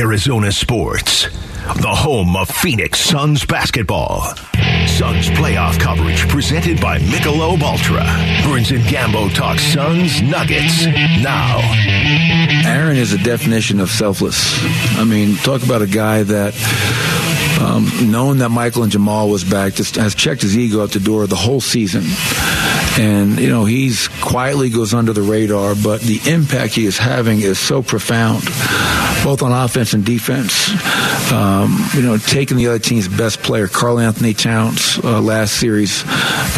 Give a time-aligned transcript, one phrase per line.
[0.00, 1.24] Arizona Sports,
[1.76, 4.22] the home of Phoenix Suns basketball.
[4.86, 8.04] Suns playoff coverage presented by Michelob Ultra.
[8.42, 11.58] Burns and Gambo talk Suns Nuggets now.
[12.64, 14.58] Aaron is a definition of selfless.
[14.98, 16.54] I mean, talk about a guy that
[17.60, 21.00] um, knowing that Michael and Jamal was back, just has checked his ego at the
[21.00, 22.04] door the whole season.
[22.98, 27.40] And, you know, he's quietly goes under the radar, but the impact he is having
[27.40, 28.42] is so profound,
[29.24, 30.70] both on offense and defense.
[31.32, 36.02] Um, you know, taking the other team's best player, Karl-Anthony Towns, uh, last series.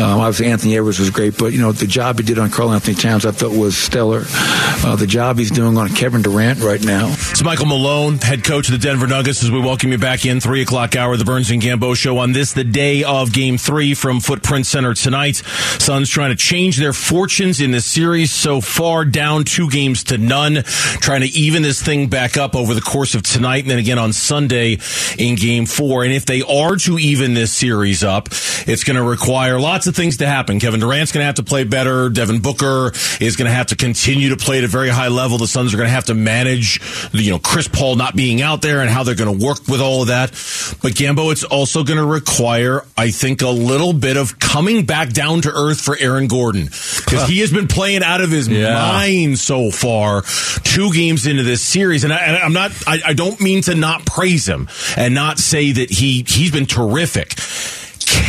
[0.01, 2.97] Um, obviously, Anthony Edwards was great, but, you know, the job he did on Karl-Anthony
[2.97, 4.23] Towns I thought was stellar.
[4.27, 7.09] Uh, the job he's doing on Kevin Durant right now.
[7.31, 10.41] It's Michael Malone, head coach of the Denver Nuggets, as we welcome you back in,
[10.41, 13.95] 3 o'clock hour, the Burns and Gambo show on this, the day of game three
[13.95, 15.37] from Footprint Center tonight.
[15.79, 20.19] Suns trying to change their fortunes in this series so far, down two games to
[20.19, 23.79] none, trying to even this thing back up over the course of tonight and then
[23.79, 24.79] again on Sunday
[25.19, 26.05] in game four.
[26.05, 28.29] And if they are to even this series up,
[28.67, 30.59] it's going to require lots of things to happen.
[30.59, 32.11] Kevin Durant's going to have to play better.
[32.11, 35.39] Devin Booker is going to have to continue to play at a very high level.
[35.39, 36.81] The Suns are going to have to manage,
[37.13, 39.81] you know, Chris Paul not being out there and how they're going to work with
[39.81, 40.33] all of that.
[40.81, 45.11] But Gambo, it's also going to require, I think, a little bit of coming back
[45.11, 48.75] down to earth for Aaron Gordon because he has been playing out of his Yeah.
[48.75, 50.23] mind so far,
[50.65, 52.05] two games into this series.
[52.05, 55.39] And, I, and I'm not, I, I don't mean to not praise him and not
[55.39, 57.35] say that he he's been terrific.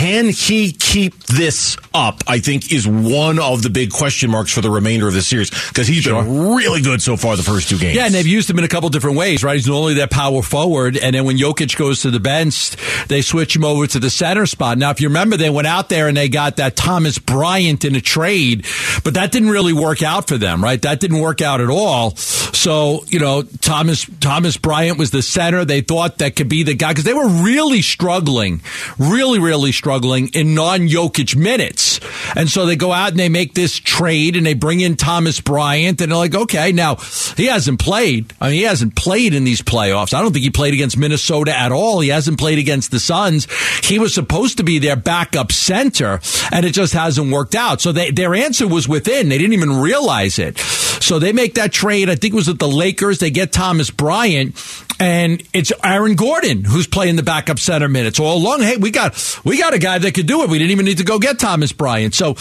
[0.03, 2.23] Can he keep this up?
[2.27, 5.49] I think is one of the big question marks for the remainder of the series
[5.69, 7.95] because he's been really good so far the first two games.
[7.95, 9.55] Yeah, and they've used him in a couple different ways, right?
[9.55, 12.75] He's normally their power forward, and then when Jokic goes to the bench,
[13.07, 14.77] they switch him over to the center spot.
[14.77, 17.95] Now, if you remember, they went out there and they got that Thomas Bryant in
[17.95, 18.65] a trade,
[19.05, 20.81] but that didn't really work out for them, right?
[20.81, 22.17] That didn't work out at all.
[22.17, 25.63] So, you know, Thomas Thomas Bryant was the center.
[25.63, 28.61] They thought that could be the guy because they were really struggling,
[28.99, 31.99] really, really struggling in non-Jokic minutes.
[32.35, 35.41] And so they go out and they make this trade and they bring in Thomas
[35.41, 36.95] Bryant and they're like, okay, now
[37.37, 38.33] he hasn't played.
[38.39, 40.13] I mean, he hasn't played in these playoffs.
[40.13, 41.99] I don't think he played against Minnesota at all.
[41.99, 43.47] He hasn't played against the Suns.
[43.83, 46.19] He was supposed to be their backup center
[46.51, 47.81] and it just hasn't worked out.
[47.81, 49.29] So they, their answer was within.
[49.29, 50.57] They didn't even realize it.
[50.57, 52.09] So they make that trade.
[52.09, 53.19] I think it was at the Lakers.
[53.19, 54.55] They get Thomas Bryant
[54.99, 58.61] and it's Aaron Gordon who's playing the backup center minutes all along.
[58.61, 60.49] Hey, we got we got a guy that could do it.
[60.49, 62.13] We didn't even need to go get Thomas Bryant.
[62.15, 62.35] So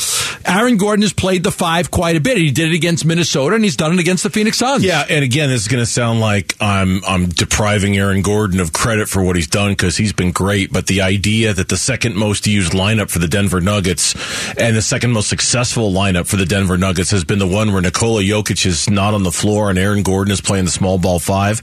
[0.45, 2.37] Aaron Gordon has played the five quite a bit.
[2.37, 4.85] He did it against Minnesota and he's done it against the Phoenix Suns.
[4.85, 8.73] Yeah, and again, this is going to sound like I'm I'm depriving Aaron Gordon of
[8.73, 10.73] credit for what he's done because he's been great.
[10.73, 14.15] But the idea that the second most used lineup for the Denver Nuggets
[14.57, 17.83] and the second most successful lineup for the Denver Nuggets has been the one where
[17.83, 21.19] Nikola Jokic is not on the floor and Aaron Gordon is playing the small ball
[21.19, 21.63] five.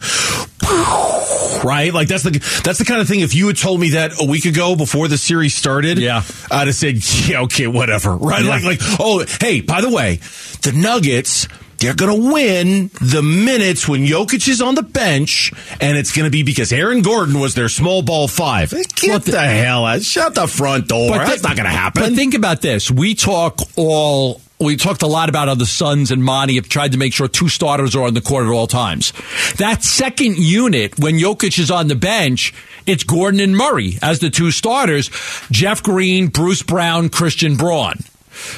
[1.63, 2.31] Right, like that's the
[2.63, 3.19] that's the kind of thing.
[3.19, 6.24] If you had told me that a week ago before the series started, Yeah.
[6.50, 6.97] I'd have said,
[7.30, 8.16] yeah, okay, whatever.
[8.16, 8.50] Right, Yeah.
[8.50, 10.20] like like oh, hey, by the way,
[10.64, 11.47] the Nuggets.
[11.81, 16.25] They're going to win the minutes when Jokic is on the bench, and it's going
[16.25, 18.72] to be because Aaron Gordon was their small ball five.
[18.72, 20.02] Get Well, the, the- hell out!
[20.02, 21.12] Shut the front door.
[21.18, 22.03] That's thi- not going to happen.
[22.03, 22.92] But think about this.
[22.92, 24.42] We talk all.
[24.62, 27.30] We talked a lot about how the Suns and Monty have tried to make sure
[27.30, 29.14] two starters are on the court at all times.
[29.56, 32.53] That second unit, when Jokic is on the bench,
[32.86, 35.09] it's Gordon and Murray as the two starters.
[35.50, 38.00] Jeff Green, Bruce Brown, Christian Braun.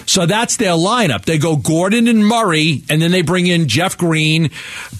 [0.07, 1.25] So that's their lineup.
[1.25, 4.49] They go Gordon and Murray, and then they bring in Jeff Green,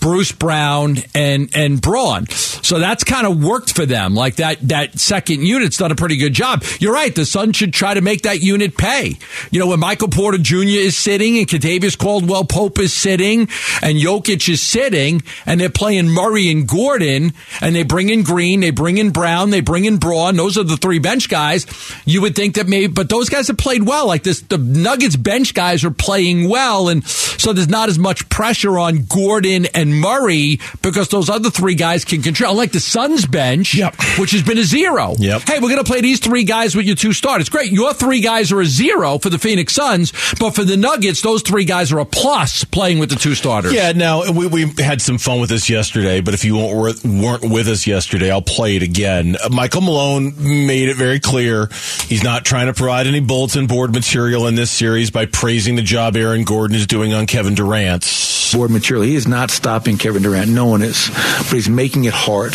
[0.02, 2.28] Bruce Brown, and and Braun.
[2.28, 4.16] So that's kind of worked for them.
[4.16, 6.64] Like that that second unit's done a pretty good job.
[6.80, 7.14] You're right.
[7.16, 9.18] The Suns should try to make that unit pay.
[9.52, 10.58] You know, when Michael Porter Jr.
[10.58, 13.42] is sitting and Kentavious Caldwell Pope is sitting
[13.82, 18.60] and Jokic is sitting, and they're playing Murray and Gordon, and they bring in Green,
[18.60, 20.36] they bring in Brown, they bring in Braun.
[20.36, 21.68] Those are the three bench guys.
[22.06, 24.08] You would think that maybe, but those guys have played well.
[24.08, 28.28] Like this, the Nuggets bench guys are playing well, and so there's not as much
[28.30, 32.52] pressure on Gordon and Murray because those other three guys can control.
[32.52, 33.96] Unlike the Suns bench, Yep.
[34.20, 35.16] which has been a zero.
[35.18, 35.42] Yep.
[35.44, 37.50] Hey, we're going to play these three guys with your two starters.
[37.50, 37.72] Great.
[37.72, 41.42] Your three guys are a zero for the Phoenix Suns, but for the Nuggets, those
[41.42, 43.74] three guys are a plus playing with the two starters.
[43.74, 47.44] Yeah, now we, we had some fun with this yesterday, but if you weren't, weren't
[47.50, 49.36] with us yesterday, I'll play it again.
[49.44, 51.70] Uh, Michael Malone made it very clear
[52.08, 55.82] he's not trying to provide any bulletin board material in this series by praising the
[55.82, 58.06] job Aaron Gordon is doing on Kevin Durant.
[58.54, 59.04] board material.
[59.06, 60.50] He is not stopping Kevin Durant.
[60.50, 62.54] No one is, but he's making it hard.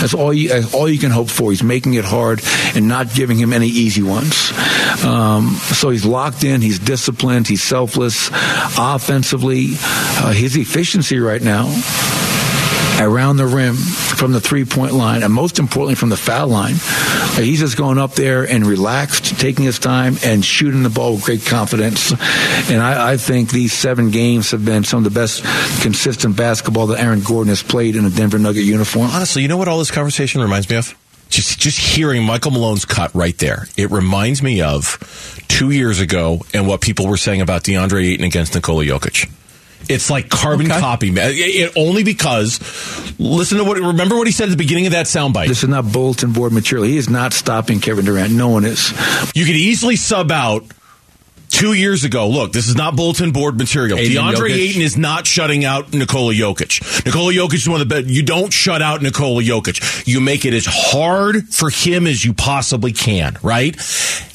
[0.00, 1.50] That's all you all you can hope for.
[1.50, 2.40] He's making it hard
[2.74, 4.52] and not giving him any easy ones.
[5.04, 6.60] Um, so he's locked in.
[6.60, 7.48] He's disciplined.
[7.48, 8.30] He's selfless.
[8.78, 11.66] Offensively, uh, his efficiency right now
[13.02, 16.74] around the rim from the three point line, and most importantly from the foul line.
[17.36, 21.24] He's just going up there and relaxed, taking his time and shooting the ball with
[21.24, 22.12] great confidence.
[22.12, 25.42] And I, I think these seven games have been some of the best
[25.82, 29.10] consistent basketball that Aaron Gordon has played in a Denver Nugget uniform.
[29.10, 30.96] Honestly, you know what all this conversation reminds me of?
[31.28, 33.66] Just just hearing Michael Malone's cut right there.
[33.78, 38.26] It reminds me of two years ago and what people were saying about DeAndre Ayton
[38.26, 39.30] against Nikola Jokic.
[39.88, 40.80] It's like carbon Okay.
[40.80, 41.30] copy, man.
[41.30, 42.60] It- it- only because
[43.18, 45.48] listen to what remember what he said at the beginning of that soundbite.
[45.48, 46.86] This is not bulletin board material.
[46.86, 48.32] He is not stopping Kevin Durant.
[48.32, 48.92] No one is.
[49.34, 50.64] You could easily sub out
[51.48, 52.28] two years ago.
[52.28, 53.98] Look, this is not bulletin board material.
[53.98, 54.56] Ayton DeAndre Jokic.
[54.70, 57.04] Ayton is not shutting out Nikola Jokic.
[57.04, 58.08] Nikola Jokic is one of the best.
[58.08, 60.06] You don't shut out Nikola Jokic.
[60.06, 63.76] You make it as hard for him as you possibly can, right?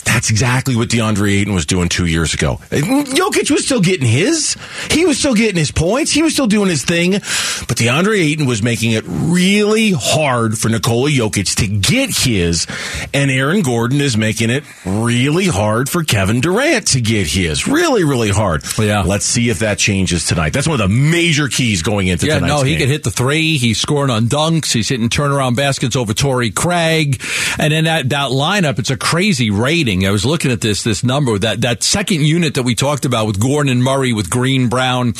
[0.07, 2.59] That's exactly what DeAndre Ayton was doing two years ago.
[2.71, 4.55] Eh, Jokic was still getting his.
[4.89, 6.11] He was still getting his points.
[6.11, 7.11] He was still doing his thing.
[7.11, 12.65] But DeAndre Ayton was making it really hard for Nikola Jokic to get his.
[13.13, 17.67] And Aaron Gordon is making it really hard for Kevin Durant to get his.
[17.67, 18.63] Really, really hard.
[18.79, 19.01] Yeah.
[19.01, 20.53] Let's see if that changes tonight.
[20.53, 22.79] That's one of the major keys going into Yeah, tonight's no, he game.
[22.79, 23.57] could hit the three.
[23.57, 24.71] He's scoring on dunks.
[24.71, 27.21] He's hitting turnaround baskets over Torrey Craig.
[27.59, 29.96] And then that, that lineup, it's a crazy rating.
[30.05, 33.27] I was looking at this, this number, that, that second unit that we talked about
[33.27, 35.13] with Gordon and Murray, with Green, Brown,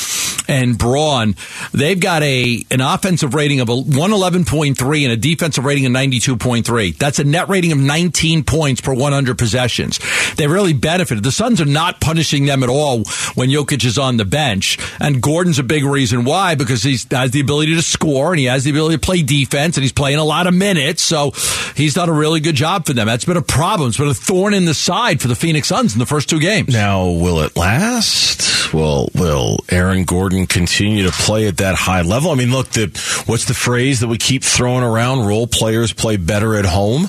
[0.48, 1.36] and Braun,
[1.74, 6.98] they've got a, an offensive rating of a 111.3 and a defensive rating of 92.3.
[6.98, 10.00] That's a net rating of 19 points per 100 possessions.
[10.36, 11.24] They really benefited.
[11.24, 13.04] The Suns are not punishing them at all
[13.36, 14.78] when Jokic is on the bench.
[15.00, 18.46] And Gordon's a big reason why, because he has the ability to score and he
[18.46, 21.04] has the ability to play defense and he's playing a lot of minutes.
[21.04, 21.32] So
[21.76, 23.08] he's done a really good job for them.
[23.08, 23.90] That's been a problem.
[23.90, 26.40] It's been a thorn in the side for the Phoenix Suns in the first two
[26.40, 26.74] games.
[26.74, 28.74] Now, will it last?
[28.74, 32.32] Will will Aaron Gordon continue to play at that high level?
[32.32, 32.88] I mean, look, the
[33.26, 35.26] what's the phrase that we keep throwing around?
[35.26, 37.08] Role players play better at home.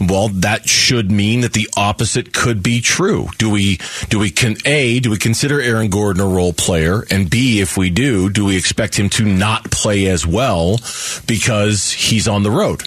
[0.00, 3.28] Well, that should mean that the opposite could be true.
[3.38, 7.28] Do we do we can a do we consider Aaron Gordon a role player, and
[7.28, 10.78] b if we do, do we expect him to not play as well
[11.26, 12.84] because he's on the road?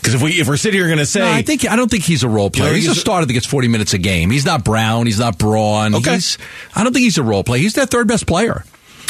[0.00, 1.90] Because if we if we're sitting here going to say, No, I think I don't
[1.90, 2.64] think he's a role player.
[2.64, 4.30] You know, he's, he's a starter that gets forty minutes a game.
[4.30, 5.06] He's not Brown.
[5.06, 5.94] He's not Braun.
[5.94, 6.14] Okay.
[6.14, 6.38] He's,
[6.74, 7.60] I don't think he's a role player.
[7.60, 8.64] He's their third best player.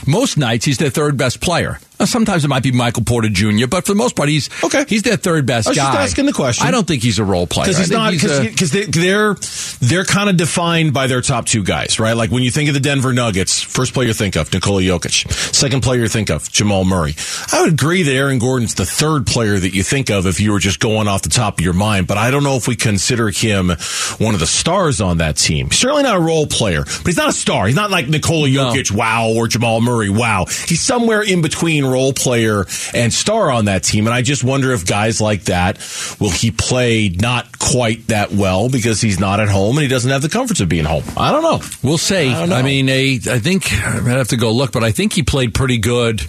[0.06, 1.78] Most nights he's their third best player.
[2.06, 4.84] Sometimes it might be Michael Porter Jr., but for the most part he's Okay.
[4.88, 5.84] He's their third best I was guy.
[5.92, 6.66] just asking the question.
[6.66, 7.66] I don't think he's a role player.
[7.68, 8.12] because he's I not
[8.50, 9.34] because they, they're
[9.80, 12.14] they're kind of defined by their top two guys, right?
[12.14, 15.30] Like when you think of the Denver Nuggets, first player you think of Nikola Jokic,
[15.54, 17.14] second player you think of Jamal Murray.
[17.52, 20.52] I would agree that Aaron Gordon's the third player that you think of if you
[20.52, 22.76] were just going off the top of your mind, but I don't know if we
[22.76, 23.70] consider him
[24.18, 25.70] one of the stars on that team.
[25.70, 27.66] Certainly not a role player, but he's not a star.
[27.66, 28.72] He's not like Nikola No.
[28.72, 30.46] Jokic, wow, or Jamal Murray, wow.
[30.66, 34.06] He's somewhere in between role player and star on that team.
[34.06, 35.78] And I just wonder if guys like that,
[36.20, 40.10] will he play not quite that well because he's not at home and he doesn't
[40.10, 41.04] have the comforts of being home?
[41.16, 41.60] I don't know.
[41.82, 42.32] We'll see.
[42.32, 42.44] I.
[42.44, 45.54] I, mean, a, I think I'm have to go look, but I think he played
[45.54, 46.26] pretty good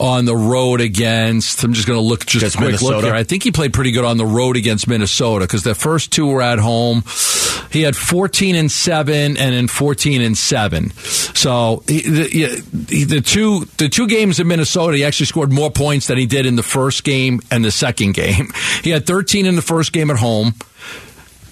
[0.00, 1.62] on the road against.
[1.62, 3.06] I'm just going to look just a quick look Minnesota?
[3.06, 3.14] here.
[3.14, 6.26] I think he played pretty good on the road against Minnesota because the first two
[6.26, 7.04] were at home.
[7.70, 10.90] He had 14 and seven, and then 14 and seven.
[10.90, 12.24] So he, the,
[12.88, 16.26] he- the two the two games in Minnesota, he actually scored more points than he
[16.26, 18.52] did in the first game and the second game.
[18.82, 20.54] He had 13 in the first game at home.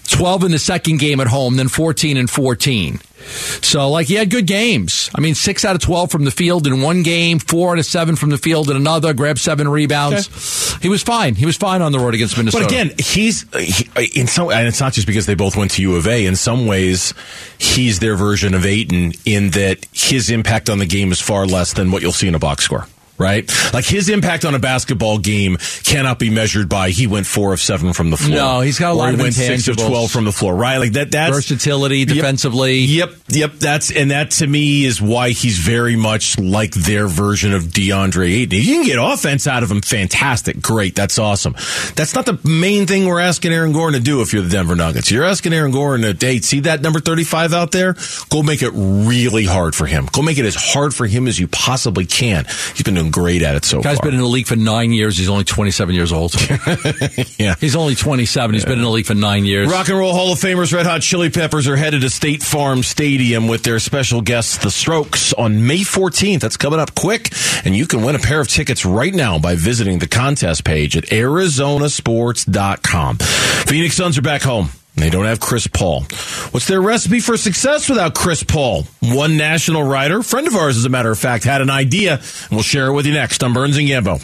[0.09, 2.99] 12 in the second game at home, then 14 and 14.
[3.23, 5.09] So, like, he had good games.
[5.15, 7.85] I mean, 6 out of 12 from the field in one game, 4 out of
[7.85, 10.77] 7 from the field in another, grabbed 7 rebounds.
[10.81, 11.35] He was fine.
[11.35, 12.65] He was fine on the road against Minnesota.
[12.65, 13.89] But again, he's he,
[14.19, 16.25] in some, and it's not just because they both went to U of A.
[16.25, 17.13] In some ways,
[17.57, 21.73] he's their version of Ayton in that his impact on the game is far less
[21.73, 22.87] than what you'll see in a box score.
[23.23, 27.53] Right, like his impact on a basketball game cannot be measured by he went four
[27.53, 28.35] of seven from the floor.
[28.35, 30.53] No, he's got a lot or he of went six of twelve from the floor.
[30.53, 31.09] Right, like that.
[31.09, 32.07] That's versatility Yep.
[32.09, 32.79] defensively.
[32.79, 33.53] Yep, yep.
[33.59, 38.29] That's and that to me is why he's very much like their version of DeAndre
[38.29, 38.59] Ayton.
[38.59, 41.53] You can get offense out of him, fantastic, great, that's awesome.
[41.95, 44.21] That's not the main thing we're asking Aaron Gordon to do.
[44.21, 47.53] If you're the Denver Nuggets, you're asking Aaron Gordon to hey, see that number 35
[47.53, 47.95] out there.
[48.29, 50.07] Go make it really hard for him.
[50.11, 52.45] Go make it as hard for him as you possibly can.
[52.73, 54.07] He's been doing great at it so Guy's far.
[54.07, 55.17] been in the league for nine years.
[55.17, 56.33] He's only 27 years old.
[57.37, 57.55] yeah.
[57.59, 58.53] He's only 27.
[58.53, 59.71] He's been in the league for nine years.
[59.71, 62.83] Rock and Roll Hall of Famers Red Hot Chili Peppers are headed to State Farm
[62.83, 66.41] Stadium with their special guests, The Strokes, on May 14th.
[66.41, 67.29] That's coming up quick,
[67.63, 70.97] and you can win a pair of tickets right now by visiting the contest page
[70.97, 73.17] at ArizonaSports.com.
[73.17, 74.69] Phoenix Suns are back home.
[74.95, 76.01] They don't have Chris Paul.
[76.51, 78.83] What's their recipe for success without Chris Paul?
[79.01, 82.51] One national writer, friend of ours, as a matter of fact, had an idea, and
[82.51, 84.21] we'll share it with you next on Burns and Gambo.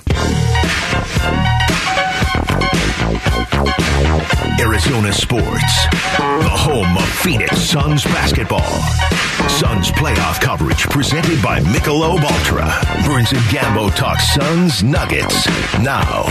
[4.60, 5.86] Arizona Sports,
[6.18, 8.60] the home of Phoenix Suns basketball.
[9.50, 12.66] Suns playoff coverage presented by Michelob Ultra.
[13.06, 15.48] Burns and Gambo talk Suns Nuggets
[15.80, 16.26] now.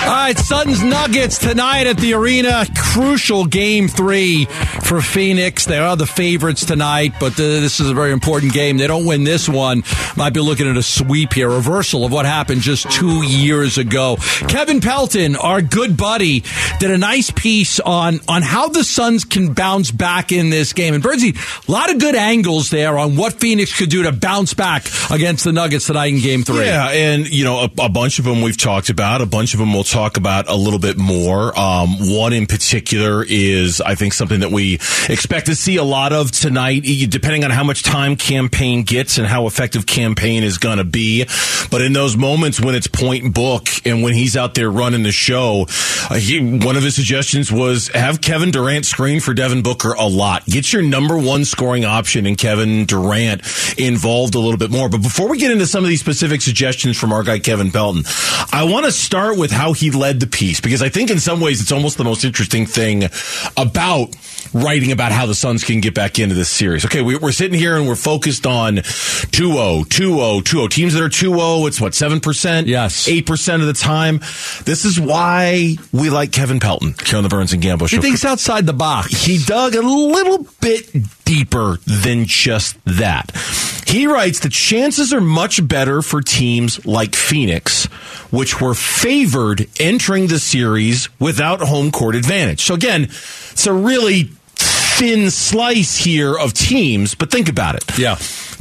[0.00, 2.64] All right, Suns Nuggets tonight at the arena.
[2.76, 5.66] Crucial game three for Phoenix.
[5.66, 8.78] They are the favorites tonight, but this is a very important game.
[8.78, 9.82] They don't win this one.
[10.16, 14.16] Might be looking at a sweep here, reversal of what happened just two years ago.
[14.48, 16.44] Kevin Pelton, our good buddy,
[16.78, 20.94] did a nice piece on, on how the Suns can bounce back in this game.
[20.94, 21.36] And Birdsey,
[21.68, 25.44] a lot of good angles there on what Phoenix could do to bounce back against
[25.44, 26.66] the Nuggets tonight in game three.
[26.66, 29.20] Yeah, and, you know, a, a bunch of them we've talked about.
[29.20, 31.58] A bunch of them we'll talk about a little bit more.
[31.58, 34.74] Um, one in particular is, I think, something that we
[35.08, 39.18] expect to see a lot of tonight, depending on how much time Cam Payne gets
[39.18, 41.26] and how effective Cam Payne is going to be.
[41.70, 45.12] But in those moments when it's point book and when he's out there running the
[45.12, 45.66] show,
[46.10, 50.06] uh, he, one of his suggestions was have Kevin Durant screen for Devin Booker a
[50.06, 50.44] lot.
[50.46, 53.42] Get your number one scoring option and Kevin Durant
[53.78, 54.88] involved a little bit more.
[54.88, 58.04] But before we get into some of these specific suggestions from our guy Kevin Pelton,
[58.52, 61.40] I want to start with how he led the piece because I think in some
[61.40, 63.04] ways it's almost the most interesting thing
[63.56, 64.14] about
[64.54, 66.84] writing about how the Suns can get back into this series.
[66.84, 70.70] Okay, we, are sitting here and we're focused on 2-0, 2-0, 2-0.
[70.70, 72.66] Teams that are 2-0, it's what, 7%?
[72.66, 73.08] Yes.
[73.08, 74.18] 8% of the time.
[74.64, 77.96] This is why we like Kevin Pelton here on the Burns and Gambo show.
[77.96, 79.24] He thinks outside the box.
[79.24, 80.90] He dug a little bit
[81.28, 83.30] deeper than just that.
[83.86, 87.84] He writes the chances are much better for teams like Phoenix,
[88.32, 92.62] which were favored entering the series without home court advantage.
[92.62, 97.98] So again, it's a really thin slice here of teams, but think about it.
[97.98, 98.16] Yeah.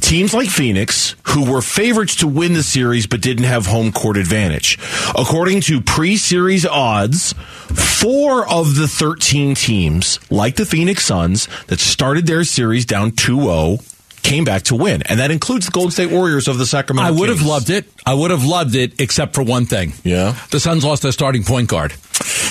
[0.08, 4.16] Teams like Phoenix, who were favorites to win the series but didn't have home court
[4.16, 4.80] advantage.
[5.18, 11.82] According to pre series odds, four of the 13 teams, like the Phoenix Suns, that
[11.82, 13.78] started their series down 2 0,
[14.24, 15.02] came back to win.
[15.04, 17.40] And that includes the Golden State Warriors of the Sacramento I would Kings.
[17.40, 17.86] have loved it.
[18.06, 19.92] I would have loved it, except for one thing.
[20.06, 20.38] Yeah.
[20.52, 21.94] The Suns lost their starting point guard.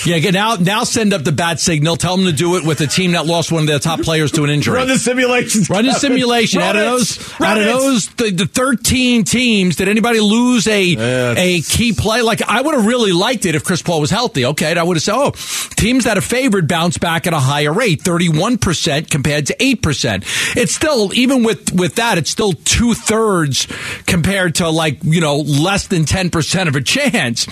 [0.05, 1.97] Yeah, get now now send up the bat signal.
[1.97, 4.31] Tell them to do it with a team that lost one of their top players
[4.33, 4.75] to an injury.
[4.75, 5.69] Run the simulations.
[5.69, 6.61] Run the simulation.
[6.61, 10.65] Run out of those, Run out of those, the, the thirteen teams, did anybody lose
[10.67, 12.21] a Yeah, a key play?
[12.21, 14.45] Like I would have really liked it if Chris Paul was healthy.
[14.45, 15.31] Okay, and I would have said, oh,
[15.75, 19.61] teams that are favored bounce back at a higher rate, thirty one percent compared to
[19.61, 20.23] eight percent.
[20.55, 23.67] It's still even with with that, it's still two thirds
[24.05, 27.45] compared to like you know less than ten percent of a chance.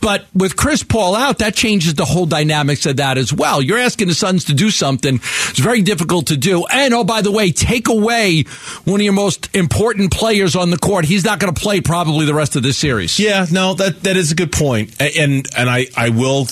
[0.00, 3.60] But with Chris Paul out, that changes the whole dynamics of that as well.
[3.60, 5.16] You're asking the Suns to do something.
[5.16, 6.66] It's very difficult to do.
[6.66, 8.44] And oh, by the way, take away
[8.84, 11.04] one of your most important players on the court.
[11.04, 13.18] He's not going to play probably the rest of this series.
[13.18, 15.00] Yeah, no, that that is a good point.
[15.00, 16.48] And and I I will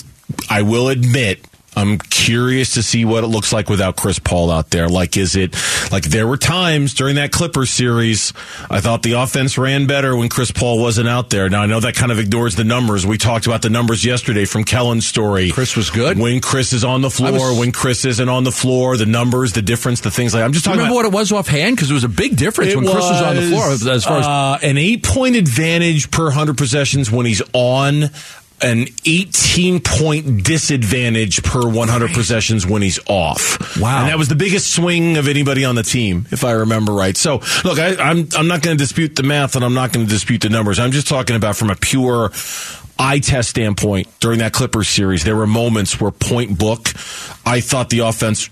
[0.49, 1.39] I will admit
[1.77, 4.87] I'm curious to see what it looks like without Chris Paul out there.
[4.89, 5.55] Like, is it
[5.91, 8.33] like there were times during that Clippers series
[8.69, 11.49] I thought the offense ran better when Chris Paul wasn't out there.
[11.49, 13.05] Now I know that kind of ignores the numbers.
[13.05, 15.51] We talked about the numbers yesterday from Kellen's story.
[15.51, 16.17] Chris was good.
[16.17, 19.53] when Chris is on the floor, was- when Chris isn't on the floor, the numbers,
[19.53, 20.43] the difference, the things like.
[20.43, 21.75] I'm just talking Remember about what it was offhand?
[21.75, 24.25] Because it was a big difference when Chris was on the floor as far as
[24.25, 28.09] uh, an eight point advantage per 100 possessions when he's on,
[28.61, 33.79] an 18 point disadvantage per 100 possessions when he's off.
[33.79, 33.99] Wow.
[33.99, 37.15] And that was the biggest swing of anybody on the team, if I remember right.
[37.15, 40.05] So, look, I, I'm, I'm not going to dispute the math and I'm not going
[40.05, 40.79] to dispute the numbers.
[40.79, 42.31] I'm just talking about from a pure
[42.99, 45.23] eye test standpoint during that Clippers series.
[45.23, 46.89] There were moments where point book,
[47.45, 48.49] I thought the offense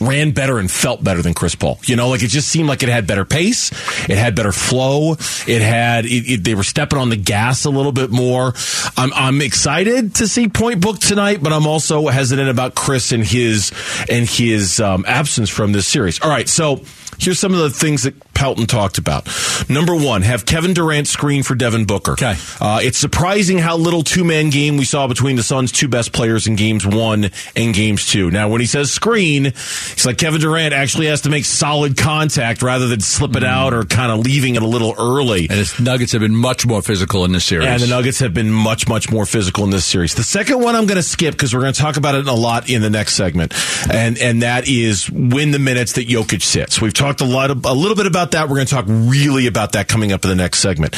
[0.00, 1.78] ran better and felt better than Chris Paul.
[1.84, 3.70] You know, like it just seemed like it had better pace,
[4.08, 5.12] it had better flow,
[5.46, 8.54] it had it, it, they were stepping on the gas a little bit more.
[8.96, 13.24] I'm I'm excited to see Point Book tonight, but I'm also hesitant about Chris and
[13.24, 13.72] his
[14.08, 16.20] and his um, absence from this series.
[16.20, 16.82] All right, so
[17.24, 19.28] here's some of the things that Pelton talked about.
[19.68, 22.12] Number one, have Kevin Durant screen for Devin Booker.
[22.12, 22.34] Okay.
[22.60, 26.12] Uh, it's surprising how little two man game we saw between the Suns' two best
[26.12, 28.30] players in games one and games two.
[28.30, 32.62] Now, when he says screen, he's like Kevin Durant actually has to make solid contact
[32.62, 35.46] rather than slip it out or kind of leaving it a little early.
[35.48, 37.68] and the Nuggets have been much more physical in this series.
[37.68, 40.14] And the Nuggets have been much, much more physical in this series.
[40.14, 42.32] The second one I'm going to skip because we're going to talk about it a
[42.32, 43.54] lot in the next segment,
[43.92, 46.80] and and that is win the minutes that Jokic sits.
[46.80, 48.48] We've talked talked a lot, of, a little bit about that.
[48.48, 50.94] We're going to talk really about that coming up in the next segment.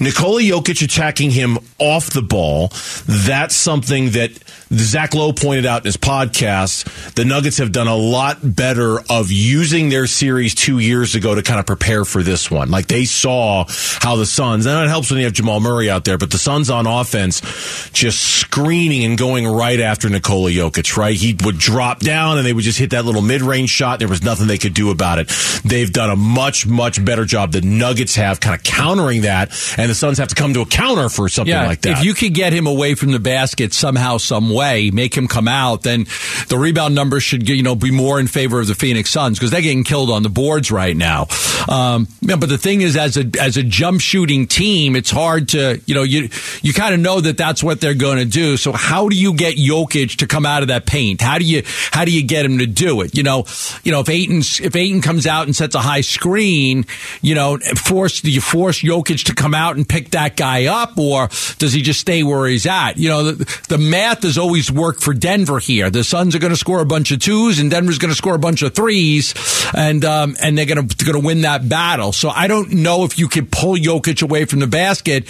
[0.00, 2.68] Nikola Jokic attacking him off the ball.
[3.06, 4.32] That's something that
[4.72, 7.14] Zach Lowe pointed out in his podcast.
[7.14, 11.42] The Nuggets have done a lot better of using their series two years ago to
[11.42, 12.70] kind of prepare for this one.
[12.70, 13.66] Like they saw
[14.00, 16.38] how the Suns, and it helps when you have Jamal Murray out there, but the
[16.38, 21.14] Suns on offense just screening and going right after Nikola Jokic, right?
[21.14, 23.98] He would drop down and they would just hit that little mid range shot.
[23.98, 25.30] There was nothing they could do about it.
[25.64, 27.52] They've done a much, much better job.
[27.52, 30.66] The Nuggets have kind of countering that, and the Suns have to come to a
[30.66, 31.98] counter for something yeah, like that.
[31.98, 35.48] If you could get him away from the basket somehow, some way, make him come
[35.48, 36.06] out, then
[36.48, 39.50] the rebound numbers should you know be more in favor of the Phoenix Suns because
[39.50, 41.26] they're getting killed on the boards right now.
[41.68, 45.50] Um, yeah, but the thing is, as a as a jump shooting team, it's hard
[45.50, 46.28] to you know you
[46.62, 48.56] you kind of know that that's what they're going to do.
[48.56, 51.20] So how do you get Jokic to come out of that paint?
[51.20, 53.16] How do you how do you get him to do it?
[53.16, 53.44] You know,
[53.82, 56.86] you know if Ayton's if Ayton comes out and sets a high screen,
[57.20, 60.98] you know, force do you force Jokic to come out and pick that guy up,
[60.98, 62.98] or does he just stay where he's at?
[62.98, 65.90] You know, the, the math has always worked for Denver here.
[65.90, 68.34] The Suns are going to score a bunch of twos, and Denver's going to score
[68.34, 69.34] a bunch of threes,
[69.74, 72.12] and um, and they're going to going to win that battle.
[72.12, 75.26] So I don't know if you can pull Jokic away from the basket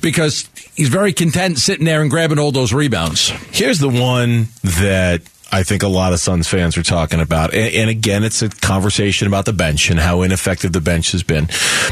[0.00, 3.30] because he's very content sitting there and grabbing all those rebounds.
[3.50, 7.52] Here's the one that I think a lot of Suns fans are talking about.
[7.52, 11.22] And, and, again, it's a conversation about the bench and how ineffective the bench has
[11.22, 11.48] been.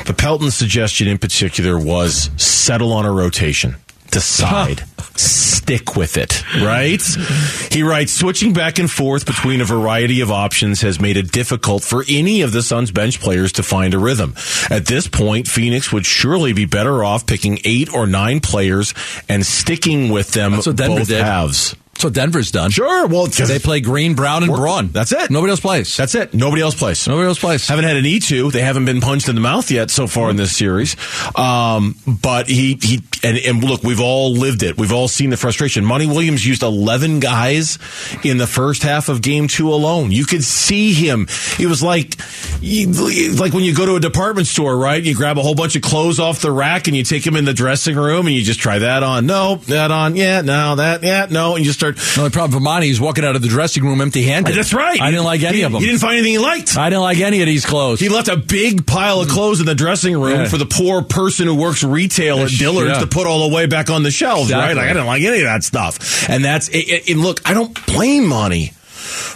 [0.06, 3.76] But Pelton's suggestion in particular was settle on a rotation.
[4.10, 4.82] Decide.
[5.16, 7.00] Stick with it, right?
[7.70, 11.82] He writes, switching back and forth between a variety of options has made it difficult
[11.84, 14.34] for any of the Suns bench players to find a rhythm.
[14.70, 18.94] At this point, Phoenix would surely be better off picking eight or nine players
[19.28, 21.22] and sticking with them That's what Denver both did.
[21.22, 21.76] halves.
[22.00, 22.70] That's what Denver's done.
[22.70, 23.06] Sure.
[23.08, 24.88] Well, they play Green, Brown, and Braun.
[24.88, 25.30] That's it.
[25.30, 25.98] Nobody else plays.
[25.98, 26.32] That's it.
[26.32, 27.06] Nobody else plays.
[27.06, 27.68] Nobody else plays.
[27.68, 28.50] Haven't had an E two.
[28.50, 30.96] They haven't been punched in the mouth yet so far in this series.
[31.36, 34.78] Um, but he he and, and look, we've all lived it.
[34.78, 35.84] We've all seen the frustration.
[35.84, 37.78] Monty Williams used eleven guys
[38.24, 40.10] in the first half of game two alone.
[40.10, 41.26] You could see him.
[41.58, 42.16] It was like
[42.62, 45.02] like when you go to a department store, right?
[45.02, 47.44] You grab a whole bunch of clothes off the rack and you take them in
[47.44, 49.26] the dressing room and you just try that on.
[49.26, 50.16] No, that on.
[50.16, 51.02] Yeah, no, that.
[51.02, 51.56] Yeah, no.
[51.56, 51.89] And you just start.
[51.96, 54.54] The only problem for Monty is walking out of the dressing room empty handed.
[54.56, 55.00] That's right.
[55.00, 55.80] I didn't like any he, of them.
[55.80, 56.76] He didn't find anything he liked.
[56.76, 58.00] I didn't like any of these clothes.
[58.00, 60.48] He left a big pile of clothes in the dressing room Yeah.
[60.48, 63.00] for the poor person who works retail at Dillard's Yeah.
[63.00, 64.74] to put all the way back on the shelves, right?
[64.76, 66.28] Like, I didn't like any of that stuff.
[66.28, 68.72] And that's, it, it- and look, I don't blame Monty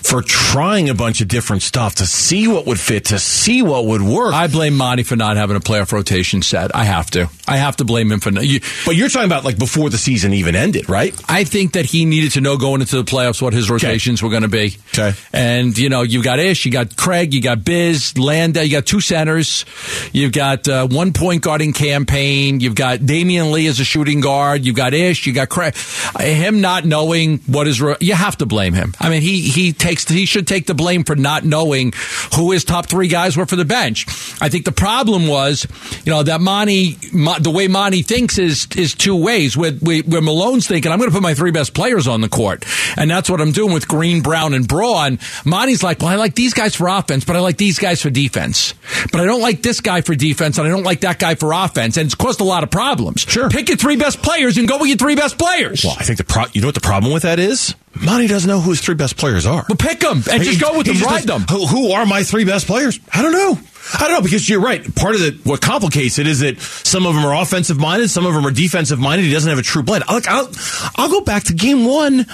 [0.05, 3.87] for trying a bunch of different stuff to see what would fit, to see what
[3.87, 4.35] would work.
[4.35, 6.75] I blame Monty for not having a playoff rotation set.
[6.77, 7.29] I have to.
[7.49, 8.31] I have to blame him for.
[8.31, 11.15] not- You, but you're talking about like before the season even ended, right?
[11.29, 14.29] I think that he needed to know going into the playoffs what his rotations were
[14.31, 14.77] going to be.
[14.97, 15.13] Okay.
[15.33, 18.87] And, you know, you got Ish, you got Craig, you got Biz, Landale, you got
[18.87, 19.65] two centers,
[20.13, 24.21] you've got uh, one point guarding Cam Payne, you've got Damion Lee as a shooting
[24.21, 25.75] guard, you've got Ish, you got Craig.
[26.21, 28.95] Him not knowing what is, ro- you have to blame him.
[29.01, 31.93] I mean, he, he takes, he should take the blame for not knowing
[32.37, 34.07] who his top three guys were for the bench.
[34.41, 35.67] I think the problem was,
[36.05, 36.93] you know, that Monty,
[37.41, 39.57] the way Monty thinks is, is two ways.
[39.57, 42.29] Where, where where Malone's thinking, I'm going to put my three best players on the
[42.29, 42.65] court.
[42.97, 45.19] And that's what I'm doing with Green, Brown, and Braun.
[45.45, 48.11] Monty's like, well, I like these guys for offense, but I like these guys for
[48.11, 48.75] defense.
[49.11, 51.53] But I don't like this guy for defense, and I don't like that guy for
[51.53, 51.97] offense.
[51.97, 53.23] And it's caused a lot of problems.
[53.23, 53.49] Sure.
[53.51, 55.85] Pick your three best players and go with your three best players.
[55.85, 57.75] Well, I think the pro- you know what the problem with that is?
[58.03, 59.65] Monty doesn't know who his three best players are.
[59.69, 61.43] Well, pick them and just go with he them, ride them.
[61.43, 62.99] Who, who are my three best players?
[63.13, 63.59] I don't know.
[63.95, 64.95] I don't know because you're right.
[64.95, 68.27] Part of the what complicates it is that some of them are offensive minded, some
[68.27, 69.27] of them are defensive minded.
[69.27, 70.05] He doesn't have a true blend.
[70.11, 70.51] Look, I'll,
[70.97, 72.27] I'll go back to game one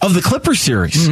[0.00, 1.08] of the Clippers series.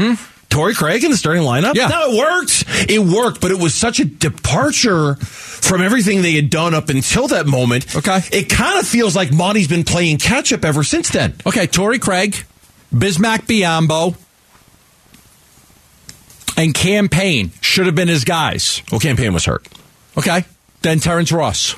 [0.48, 1.72] Torrey Craig in the starting lineup.
[1.72, 1.76] Mm-hmm.
[1.76, 1.88] Yeah.
[1.88, 2.64] No, it worked.
[2.90, 7.28] It worked, but it was such a departure from everything they had done up until
[7.28, 7.96] that moment.
[7.96, 8.20] Okay.
[8.32, 11.34] It kind of feels like Monty's been playing catch up ever since then.
[11.46, 12.44] Okay, Torrey Craig,
[12.92, 14.14] Bismack Biyombo,
[16.56, 18.82] and Cam Payne should have been his guys.
[18.90, 19.66] Well, Cam Payne was hurt.
[20.18, 20.44] Okay,
[20.82, 21.74] then Terrence Ross.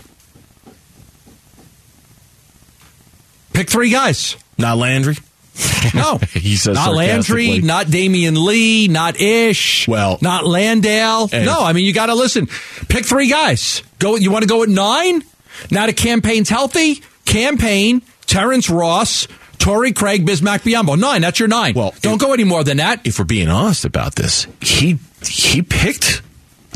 [3.52, 4.36] Pick three guys.
[4.58, 5.16] Not Landry.
[5.94, 9.86] No, He says not Landry, not Damion Lee, not Ish.
[9.86, 11.28] Well- not Landale.
[11.30, 12.48] No, I mean you got to listen.
[12.88, 13.82] Pick three guys.
[13.98, 14.16] Go.
[14.16, 15.22] You want to go at nine?
[15.70, 17.02] Now the Cam Payne's healthy.
[17.26, 19.28] Cam Payne, Terrence Ross,
[19.64, 20.98] Torrey Craig, Bismack Biyombo.
[20.98, 21.22] Nine.
[21.22, 21.72] That's your nine.
[21.72, 23.00] Well, don't if- go any more than that.
[23.06, 26.20] if we're being honest about this, he he picked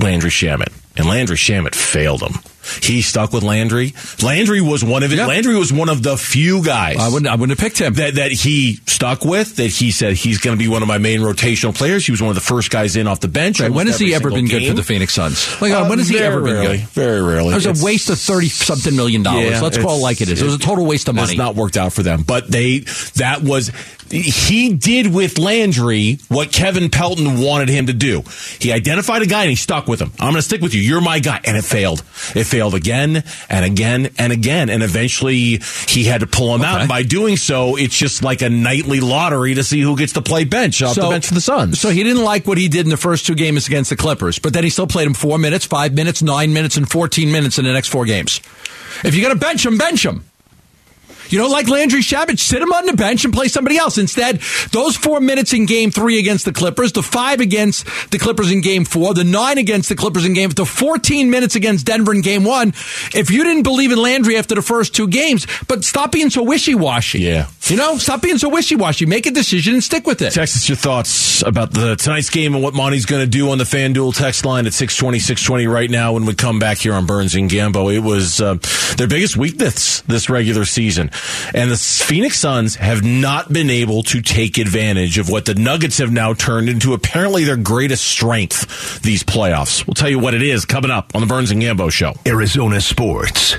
[0.01, 2.39] Landry Shamet, and Landry Shamet failed him.
[2.83, 3.95] He stuck with Landry.
[4.23, 5.17] Landry was one of it.
[5.19, 7.27] Landry was one of the few guys I wouldn't.
[7.29, 7.95] I wouldn't have picked him.
[7.95, 9.57] that that he stuck with.
[9.57, 12.05] That he said he's going to be one of my main rotational players.
[12.07, 13.61] He was one of the first guys in off the bench.
[13.61, 15.61] Right, when has he ever been single good for the Phoenix Suns?
[15.61, 16.79] Like, uh, when has he ever been rarely.
[16.79, 16.87] good?
[16.89, 17.53] Very rarely.
[17.53, 19.51] It was It's- a waste of thirty something million dollars.
[19.51, 20.41] Yeah, Let's call it like it is.
[20.41, 21.33] It was a total waste of money.
[21.33, 22.23] It's not worked out for them.
[22.27, 22.81] But they
[23.17, 23.71] that was
[24.11, 28.23] he did with Landry what Kevin Pelton wanted him to do.
[28.59, 30.13] He identified a guy and he stuck with him.
[30.19, 30.81] I'm going to stick with you.
[30.81, 31.41] You're my guy.
[31.45, 32.01] And it failed.
[32.35, 34.71] It failed again and again and again.
[34.71, 36.81] And eventually he had to pull him out.
[36.81, 40.23] And by doing so, it's just like a nightly lottery to see who gets to
[40.23, 41.81] play bench off the bench for the Suns.
[41.81, 44.39] So he didn't like what he did in the first two games against the Clippers,
[44.39, 47.59] but then he still played him four minutes, five minutes, nine minutes, and 14 minutes
[47.59, 48.41] in the next four games.
[49.05, 50.25] If you're going to bench him, bench him.
[51.31, 52.39] You don't like Landry Shamet?
[52.39, 53.99] Sit him on the bench and play somebody else.
[53.99, 54.41] Instead,
[54.73, 58.61] those four minutes in game three against the Clippers, the five against the Clippers in
[58.61, 62.23] game four, the nine against the Clippers in game, the 14 minutes against Denver in
[62.23, 62.69] game one.
[63.15, 66.43] If you didn't believe in Landry after the first two games, but stop being so
[66.43, 67.21] wishy-washy.
[67.21, 67.49] Yeah.
[67.65, 69.07] You know, stop being so wishy-washy.
[69.07, 70.33] Make a decision and stick with it.
[70.33, 73.59] Text us your thoughts about the tonight's game and what Monty's going to do on
[73.59, 77.07] the FanDuel text line at 620, 620 right now when we come back here on
[77.07, 77.95] Burns and Gambo.
[77.95, 78.55] It was uh,
[78.97, 81.11] their biggest weakness this regular season.
[81.55, 85.99] And the Phoenix Suns have not been able to take advantage of what the Nuggets
[85.99, 89.87] have now turned into apparently their greatest strength these playoffs.
[89.87, 92.15] We'll tell you what it is coming up on the Burns and Gambo show.
[92.27, 93.53] Arizona Sports,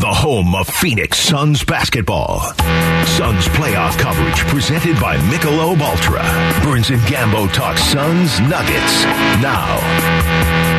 [0.00, 2.40] the home of Phoenix Suns basketball.
[2.40, 6.22] Suns playoff coverage presented by Michelob Ultra.
[6.62, 9.04] Burns and Gambo talk Suns Nuggets
[9.42, 10.77] now.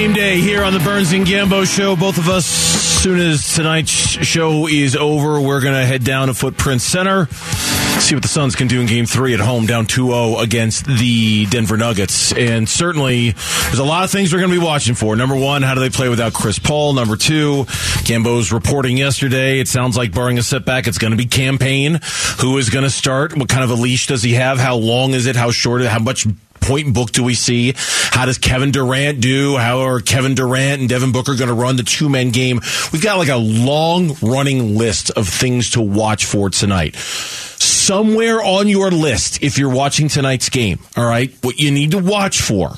[0.00, 1.94] Game day here on the Burns and Gambo show.
[1.94, 6.34] Both of us, soon as tonight's show is over, we're going to head down to
[6.34, 10.06] Footprint Center, see what the Suns can do in game three at home, down 2
[10.06, 12.32] 0 against the Denver Nuggets.
[12.32, 15.16] And certainly, there's a lot of things we're going to be watching for.
[15.16, 16.94] Number one, how do they play without Chris Paul?
[16.94, 17.66] Number two,
[18.04, 19.60] Gambo's reporting yesterday.
[19.60, 22.00] It sounds like, barring a setback, it's going to be Cam Payne.
[22.40, 23.36] Who is going to start?
[23.36, 24.58] What kind of a leash does he have?
[24.58, 25.36] How long is it?
[25.36, 25.82] How short?
[25.82, 26.26] How much
[26.60, 27.74] point book do we see?
[27.76, 29.56] How does Kevin Durant do?
[29.56, 32.60] How are Kevin Durant and Devin Booker going to run the two man game?
[32.92, 36.96] We've got like a long running list of things to watch for tonight.
[36.96, 41.98] Somewhere on your list, if you're watching tonight's game, all right, what you need to
[41.98, 42.74] watch for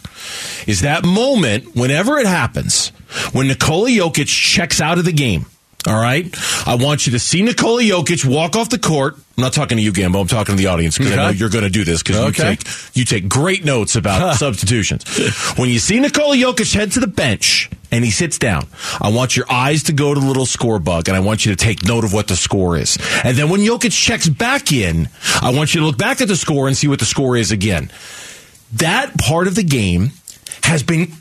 [0.67, 2.89] is that moment, whenever it happens,
[3.33, 5.47] when Nikola Jokic checks out of the game.
[5.87, 6.27] All right.
[6.67, 9.17] I want you to see Nikola Jokic walk off the court.
[9.37, 10.21] I'm not talking to you, Gambo.
[10.21, 12.51] I'm talking to the audience because I know you're going to do this because Okay.
[12.51, 15.05] you take you take great notes about substitutions.
[15.59, 18.69] When you see Nikola Jokic head to the bench and he sits down,
[19.01, 21.53] I want your eyes to go to the little score bug and I want you
[21.53, 22.97] to take note of what the score is.
[23.25, 25.09] And then when Jokic checks back in,
[25.41, 27.51] I want you to look back at the score and see what the score is
[27.51, 27.91] again.
[28.75, 30.11] That part of the game
[30.63, 31.13] has been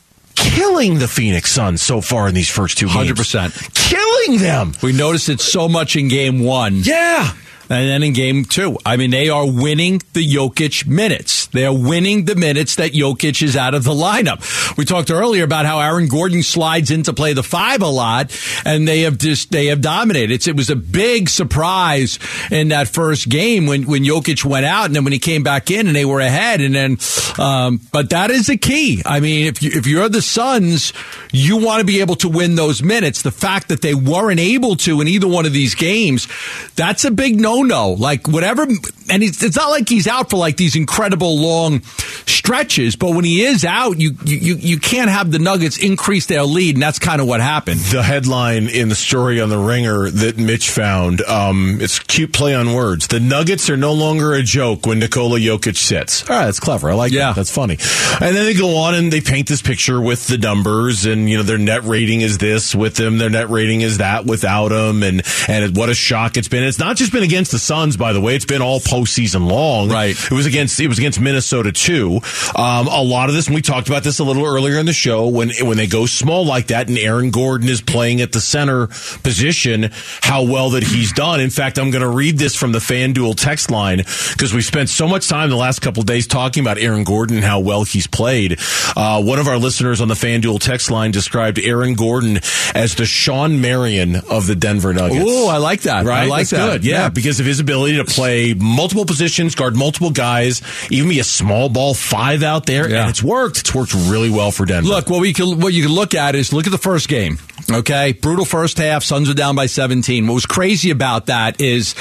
[0.42, 3.12] killing the Phoenix Suns so far in these first two games.
[3.12, 3.74] 100%.
[3.74, 4.74] Killing them.
[4.82, 6.82] We noticed it so much in game one.
[6.84, 7.34] Yeah.
[7.70, 11.41] And then in game two, I mean, they are winning the Jokic minutes.
[11.52, 14.78] They are winning the minutes that Jokic is out of the lineup.
[14.78, 18.36] We talked earlier about how Aaron Gordon slides in to play the five a lot,
[18.66, 20.32] and they have just they have dominated.
[20.32, 24.86] It's, it was a big surprise in that first game when when Jokic went out,
[24.86, 26.62] and then when he came back in, and they were ahead.
[26.62, 26.98] And then,
[27.40, 29.02] um, but that is the key.
[29.06, 30.94] I mean, if you if you're the Suns,
[31.32, 33.22] you want to be able to win those minutes.
[33.22, 36.28] The fact that they weren't able to in either one of these games,
[36.76, 37.92] that's a big no no.
[37.92, 41.82] Like whatever, and it's, it's not like he's out for like these incredible long
[42.26, 46.44] stretches, but when he is out, you you you can't have the Nuggets increase their
[46.44, 47.80] lead, and that's kind of what happened.
[47.80, 51.22] the headline in the story on the Ringer that Mitch found.
[51.22, 53.08] Um, it's cute play on words.
[53.08, 56.30] The Nuggets are no longer a joke when Nikola Jokic sits.
[56.30, 56.90] All right, that's clever.
[56.90, 57.28] I like Yeah.
[57.28, 57.36] that.
[57.38, 57.78] That's funny.
[58.22, 61.38] And then they go on and they paint this picture with the numbers, and you
[61.38, 65.04] know their net rating is this with them, their net rating is that without them,
[65.04, 66.64] and and what a shock it's been.
[66.64, 68.36] It's not just been against the Suns, by the way.
[68.36, 69.90] It's been all postseason long.
[69.90, 70.12] Right.
[70.12, 72.20] It was against it was against Minnesota too.
[72.56, 74.94] Um, a lot of this, and we talked about this a little earlier in the
[74.94, 78.42] show when when they go small like that, and Aaron Gordon is playing at the
[78.42, 78.88] center
[79.24, 79.90] position,
[80.22, 81.40] how well that he's done.
[81.40, 84.90] In fact, I'm going to read this from the FanDuel text line because we spent
[84.90, 88.08] so much time the last couple days talking about Aaron Gordon and how well he's
[88.08, 88.60] played.
[88.96, 92.40] Uh, one of our listeners on the FanDuel text line described Aaron Gordon
[92.76, 95.24] as the Shawn Marion of the Denver Nuggets.
[95.24, 96.06] Ooh, I like that.
[96.06, 96.72] Right, I like That's that.
[96.72, 96.86] Good.
[96.86, 97.10] Yeah, Yeah.
[97.10, 101.70] because of his ability to play multiple positions, guard multiple guys, even be a small
[101.70, 103.02] ball five out there, Yeah.
[103.02, 103.60] and it's worked.
[103.60, 104.90] It's worked really well for Denver.
[104.90, 107.38] Look, what we can what you can look at is look at the first game.
[107.72, 109.04] Okay, brutal first half.
[109.04, 110.28] Suns are down by 17.
[110.28, 111.94] What was crazy about that is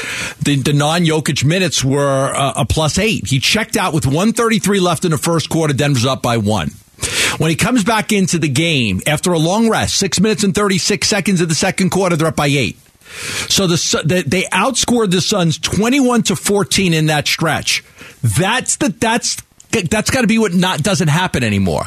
[0.42, 3.28] the, the non-Jokic minutes were uh, a plus eight.
[3.28, 5.72] He checked out with 133 left in the first quarter.
[5.72, 6.70] Denver's up by one.
[7.38, 11.06] When he comes back into the game after a long rest, six minutes and 36
[11.06, 12.76] seconds of the second quarter, they're up by eight.
[13.48, 17.84] So the, the they outscored the Suns 21 to 14 in that stretch.
[18.22, 19.36] That's the that's
[19.70, 21.84] that's got to be what not doesn't happen anymore.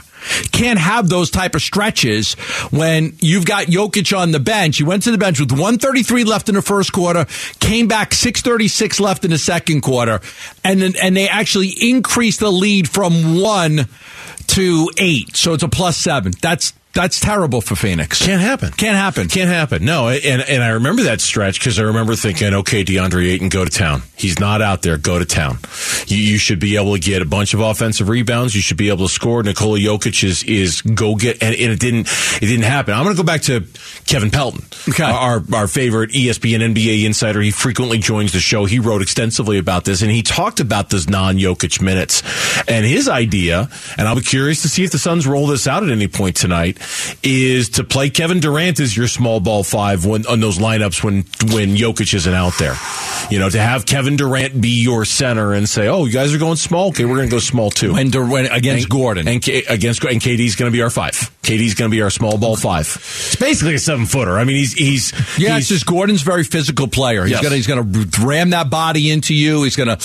[0.51, 2.33] Can't have those type of stretches
[2.71, 4.77] when you've got Jokic on the bench.
[4.77, 7.25] He went to the bench with 133 left in the first quarter,
[7.59, 10.21] came back 636 left in the second quarter,
[10.63, 13.87] and then, and they actually increased the lead from one
[14.47, 15.35] to eight.
[15.35, 16.31] So it's a plus seven.
[16.41, 18.23] That's that's terrible for Phoenix.
[18.23, 18.71] Can't happen.
[18.71, 19.27] Can't happen.
[19.27, 19.83] Can't happen.
[19.83, 23.65] No, and and I remember that stretch because I remember thinking, okay, DeAndre Ayton, go
[23.65, 24.03] to town.
[24.15, 24.97] He's not out there.
[24.97, 25.57] Go to town.
[26.05, 28.53] You, you, should be able to get a bunch of offensive rebounds.
[28.53, 29.41] You should be able to score.
[29.41, 32.93] Nikola Jokic is is go get, and, and it didn't it didn't happen.
[32.93, 33.65] I'm going to go back to
[34.05, 35.03] Kevin Pelton, okay.
[35.03, 37.41] our our favorite ESPN NBA insider.
[37.41, 38.65] He frequently joins the show.
[38.65, 42.21] He wrote extensively about this, and he talked about those non Jokic minutes
[42.67, 43.67] and his idea.
[43.97, 46.35] And I'll be curious to see if the Suns roll this out at any point
[46.35, 46.77] tonight
[47.23, 51.23] is to play Kevin Durant as your small ball five when on those lineups when
[51.53, 52.75] when Jokic isn't out there.
[53.29, 56.37] You know, to have Kevin Durant be your center and say, "Oh, you guys are
[56.37, 56.89] going small.
[56.89, 60.03] Okay, we're going to go small too." When, when against and, Gordon and K, against
[60.03, 61.13] and KD's going to be our five.
[61.41, 62.85] KD's going to be our small ball five.
[62.85, 64.37] It's basically a seven footer.
[64.37, 65.55] I mean, he's he's yeah.
[65.55, 67.23] He's, it's just Gordon's very physical player.
[67.23, 67.43] He's yes.
[67.43, 69.63] gonna he's gonna ram that body into you.
[69.63, 69.97] He's gonna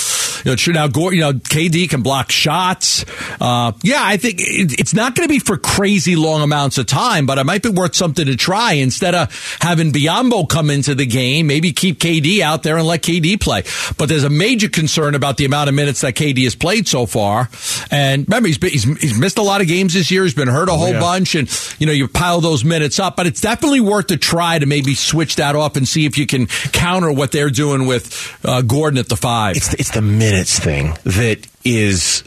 [0.45, 1.19] you know now Gordon.
[1.19, 3.05] You know KD can block shots.
[3.41, 6.87] Uh, yeah, I think it, it's not going to be for crazy long amounts of
[6.87, 10.95] time, but it might be worth something to try instead of having Biyombo come into
[10.95, 11.47] the game.
[11.47, 13.63] Maybe keep KD out there and let KD play.
[13.97, 17.07] But there's a major concern about the amount of minutes that KD has played so
[17.07, 17.49] far.
[17.91, 20.25] And remember, he's, been, he's, he's missed a lot of games this year.
[20.25, 21.01] He's been hurt a whole oh, yeah.
[21.01, 23.17] bunch, and you know you pile those minutes up.
[23.17, 26.27] But it's definitely worth a try to maybe switch that off and see if you
[26.27, 29.57] can counter what they're doing with uh, Gordon at the five.
[29.57, 32.23] It's the, it's the minutes thing that is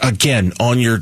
[0.00, 1.00] again on your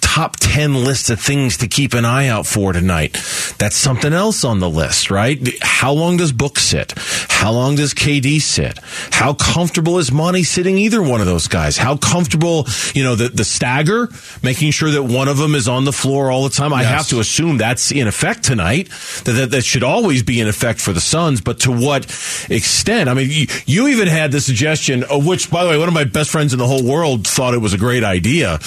[0.00, 3.12] top 10 list of things to keep an eye out for tonight.
[3.58, 5.38] That's something else on the list right?
[5.62, 6.92] How long does book sit?
[7.28, 8.78] How long does kd sit?
[9.12, 11.76] How comfortable is monty sitting either one of those guys?
[11.76, 14.08] How comfortable you know the, the stagger
[14.42, 16.72] making sure that one of them is on the floor all the time?
[16.72, 18.88] I have to assume that's in effect tonight
[19.24, 22.04] that, that that should always be in effect for the suns but to what
[22.50, 23.08] extent?
[23.08, 25.94] I mean you, you even had the suggestion of which by the way one of
[25.94, 28.58] my best friends in the whole world thought it was a great idea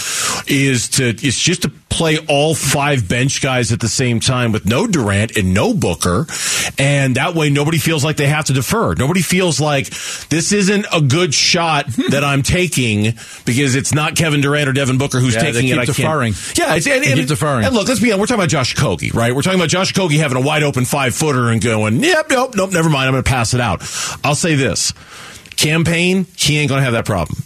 [0.47, 4.65] is to it's just to play all five bench guys at the same time with
[4.65, 6.27] no Durant and no Booker
[6.77, 9.87] and that way nobody feels like they have to defer nobody feels like
[10.29, 13.13] this isn't a good shot that I'm taking
[13.45, 15.85] because it's not Kevin Durant or Devin Booker who's Yeah, they taking it keep I
[15.85, 16.33] deferring.
[16.33, 17.65] can't yeah it's and, They and- deferring.
[17.65, 19.93] and look let's be honest we're talking about Josh Okogie right we're talking about Josh
[19.93, 23.13] Okogie having a wide open five footer and going yep nope nope never mind I'm
[23.13, 23.81] going to pass it out
[24.23, 24.93] I'll say this
[25.55, 27.37] Cam Payne, he ain't gonna have that problem.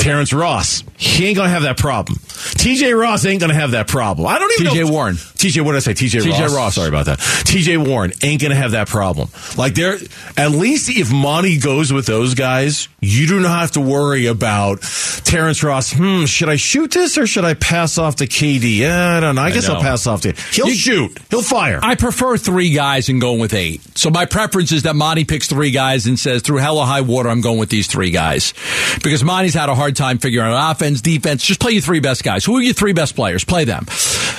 [0.00, 2.18] Terrence Ross, he ain't gonna have that problem.
[2.18, 4.26] TJ Ross ain't gonna have that problem.
[4.26, 4.92] I don't even TJ know.
[4.92, 5.14] Warren.
[5.16, 5.92] TJ, what did I say?
[5.94, 6.54] TJ TJ Ross.
[6.54, 6.74] Ross.
[6.76, 7.18] Sorry about that.
[7.18, 9.28] TJ Warren ain't gonna have that problem.
[9.58, 9.98] Like there,
[10.36, 14.80] at least if Monty goes with those guys, you do not have to worry about
[15.24, 15.92] Terrence Ross.
[15.92, 18.90] Hmm, should I shoot this or should I pass off to KD?
[18.90, 19.42] I don't know.
[19.42, 19.74] I, guess know.
[19.76, 20.32] I'll pass off to.
[20.52, 21.18] He'll You- shoot.
[21.30, 21.78] He'll fire.
[21.82, 23.80] I prefer three guys and going with eight.
[23.98, 27.02] So my preference is that Monty picks three guys and says, through hell or high
[27.02, 28.54] water, I'm going with these three guys.
[29.02, 31.44] Because Monty's had a hard time figuring out offense, defense.
[31.44, 32.44] Just play your three best guys.
[32.44, 33.44] Who are your three best players?
[33.44, 33.86] Play them.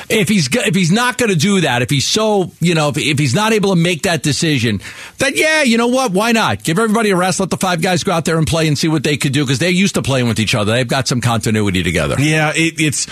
[0.09, 2.97] If he's if he's not going to do that, if he's so you know, if,
[2.97, 4.81] if he's not able to make that decision,
[5.17, 6.11] then yeah, you know what?
[6.11, 7.39] Why not give everybody a rest?
[7.39, 9.43] Let the five guys go out there and play and see what they could do
[9.43, 10.71] because they're used to playing with each other.
[10.73, 12.15] They've got some continuity together.
[12.19, 13.07] Yeah, it, it's.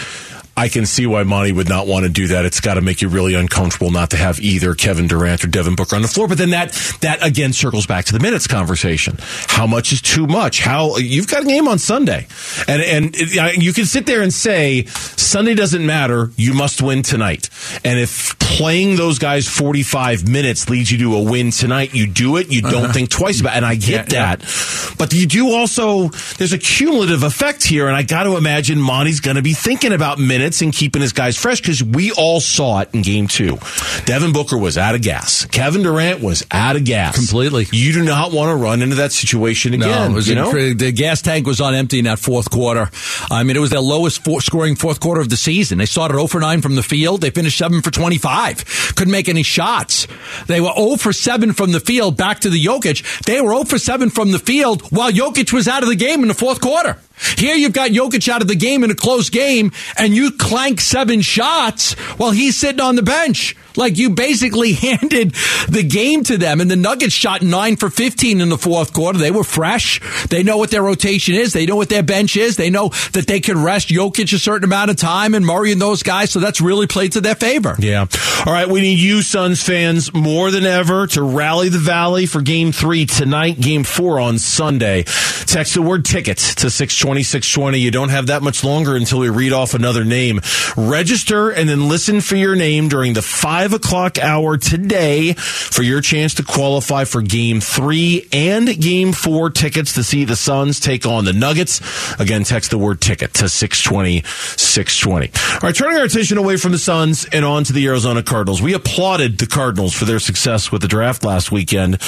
[0.60, 2.44] I can see why Monty would not want to do that.
[2.44, 5.76] It's got to make you really uncomfortable not to have either Kevin Durant or Devin
[5.76, 6.28] Booker on the floor.
[6.28, 9.18] But then that that again circles back to the minutes conversation.
[9.48, 10.60] How much is too much?
[10.60, 12.28] How you've got a game on Sunday,
[12.68, 13.16] and and
[13.64, 16.32] you can sit there and say Sunday doesn't matter.
[16.36, 17.50] You must win tonight.
[17.86, 22.06] And if playing those guys forty five minutes leads you to a win tonight, you
[22.06, 22.52] do it.
[22.52, 22.94] You don't uh-huh.
[22.94, 23.54] think twice about.
[23.54, 23.58] it.
[23.58, 24.36] And I get Yeah, yeah.
[24.36, 24.96] that.
[24.98, 29.22] But you do also, there's a cumulative effect here, and I got to imagine Monty's
[29.22, 32.80] going to be thinking about minutes and keeping his guys fresh because we all saw
[32.82, 33.58] it in game two.
[34.06, 35.46] Devin Booker was out of gas.
[35.46, 37.16] Kevin Durant was out of gas.
[37.16, 37.68] Completely.
[37.72, 40.10] You do not want to run into that situation again.
[40.10, 40.52] No, was you know?
[40.52, 42.90] the gas tank was on empty in that fourth quarter.
[43.30, 45.78] I mean, it was their lowest for- scoring fourth quarter of the season.
[45.78, 47.22] They started 0 for 9 from the field.
[47.22, 48.94] They finished 7 for 25.
[48.96, 50.08] Couldn't make any shots.
[50.48, 53.24] They were 0 for 7 from the field back to the Jokic.
[53.26, 56.22] They were 0 for 7 from the field while Jokic was out of the game
[56.22, 56.98] in the fourth quarter.
[57.38, 60.82] Here you've got Jokic out of the game in a close game, and you clank
[60.82, 63.56] seven shots while he's sitting on the bench.
[63.80, 65.34] Like you basically handed
[65.70, 69.18] the game to them, and the Nuggets shot nine for 15 in the fourth quarter.
[69.18, 70.02] They were fresh.
[70.28, 71.54] They know what their rotation is.
[71.54, 72.58] They know what their bench is.
[72.58, 75.82] They know that they can rest Jokic a certain amount of time and Murray and
[75.82, 76.32] those guys.
[76.32, 77.76] So that's really played to their favor.
[77.80, 78.06] Yeah.
[78.46, 78.68] All right.
[78.68, 83.06] We need you, Suns fans, more than ever to rally the Valley for game three
[83.06, 85.04] tonight, game four on Sunday.
[85.46, 87.80] Text the word tickets to 620, 620.
[87.80, 90.42] You don't have that much longer until we read off another name.
[90.76, 96.02] Register and then listen for your name during the five o'clock hour today for your
[96.02, 101.06] chance to qualify for game three and game four tickets to see the Suns take
[101.06, 101.82] on the Nuggets.
[102.20, 105.32] Again, text the word ticket to 620, 620.
[105.54, 105.76] All right.
[105.76, 108.62] Turning our attention away from the Suns and on to the Arizona Cardinals.
[108.62, 112.00] We applauded the Cardinals for their success with the draft last weekend.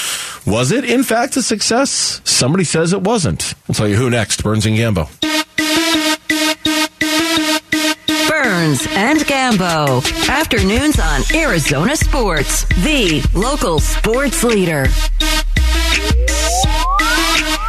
[0.46, 2.22] Was it, in fact, a success?
[2.24, 3.54] Somebody says it wasn't.
[3.70, 4.44] I'll tell you who next.
[4.44, 5.10] Burns and Gambo.
[8.62, 10.04] Burns and Gambo.
[10.30, 14.86] Afternoons on Arizona Sports, the local sports leader.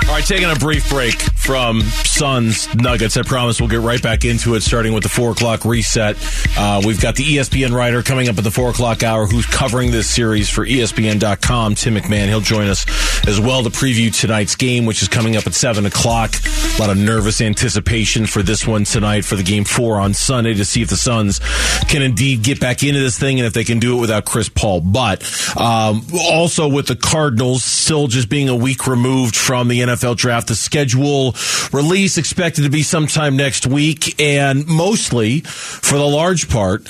[0.07, 3.17] All right, taking a brief break from Suns Nuggets.
[3.17, 6.17] I promise we'll get right back into it, starting with the four o'clock reset.
[6.57, 9.91] Uh, we've got the ESPN writer coming up at the four o'clock hour who's covering
[9.91, 11.75] this series for ESPN.com.
[11.75, 12.29] Tim McMahon.
[12.29, 12.87] He'll join us
[13.27, 16.35] as well to preview tonight's game, which is coming up at seven o'clock.
[16.79, 20.55] A lot of nervous anticipation for this one tonight for the game four on Sunday
[20.55, 21.41] to see if the Suns
[21.89, 24.49] can indeed get back into this thing and if they can do it without Chris
[24.49, 24.81] Paul.
[24.81, 25.23] But
[25.57, 30.49] um, also with the Cardinals still just being a week removed from the NFL draft.
[30.49, 31.32] The schedule
[31.73, 36.85] release expected to be sometime next week, and mostly, for the large part,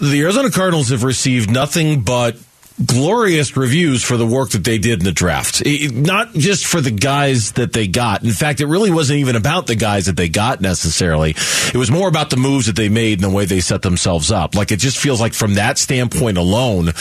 [0.00, 2.36] the Arizona Cardinals have received nothing but
[2.84, 5.62] glorious reviews for the work that they did in the draft.
[5.64, 8.22] It, not just for the guys that they got.
[8.22, 11.30] In fact, it really wasn't even about the guys that they got necessarily.
[11.30, 14.30] It was more about the moves that they made and the way they set themselves
[14.30, 14.54] up.
[14.54, 16.92] Like it just feels like from that standpoint alone,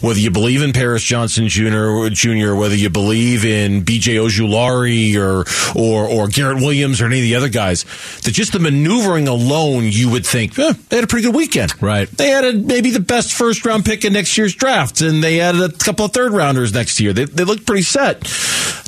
[0.00, 5.44] whether you believe in Paris Johnson Jr., Jr., whether you believe in BJ Ojulari or,
[5.78, 7.84] or, or Garrett Williams or any of the other guys,
[8.22, 11.82] that just the maneuvering alone, you would think, eh, they had a pretty good weekend.
[11.82, 12.08] Right.
[12.08, 15.40] They had a, maybe the best first round pick in next year's draft and they
[15.40, 17.12] added a couple of third rounders next year.
[17.12, 18.22] They, they look pretty set.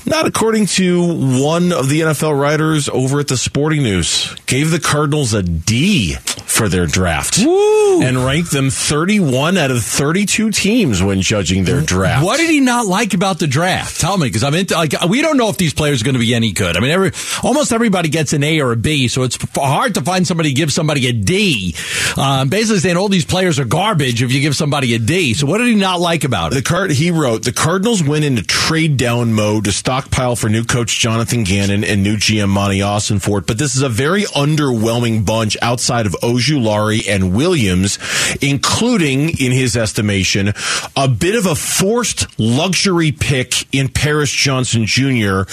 [0.08, 4.32] Not according to one of the NFL writers over at the Sporting News.
[4.46, 8.02] Gave the Cardinals a D for their draft Woo.
[8.02, 12.24] and ranked them 31 out of 32 teams when judging their draft.
[12.24, 14.00] What did he not like about the draft?
[14.00, 16.20] Tell me, because I'm into like we don't know if these players are going to
[16.20, 16.76] be any good.
[16.76, 17.10] I mean, every
[17.42, 20.72] almost everybody gets an A or a B, so it's hard to find somebody give
[20.72, 21.74] somebody a D.
[22.16, 25.34] Um, basically, saying all these players are garbage if you give somebody a D.
[25.34, 26.56] So, what did he not like about it?
[26.56, 30.64] The card he wrote the Cardinals went into trade down mode to stockpile for new
[30.64, 35.56] coach Jonathan Gannon and new GM Monty Ossenfort, but this is a very underwhelming bunch
[35.62, 37.98] outside of Ojulari and Williams,
[38.42, 40.52] including, in his estimation,
[40.94, 45.44] a bit of a forced luxury pick in Paris Johnson Jr.,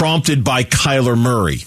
[0.00, 1.58] prompted by Kyler Murray.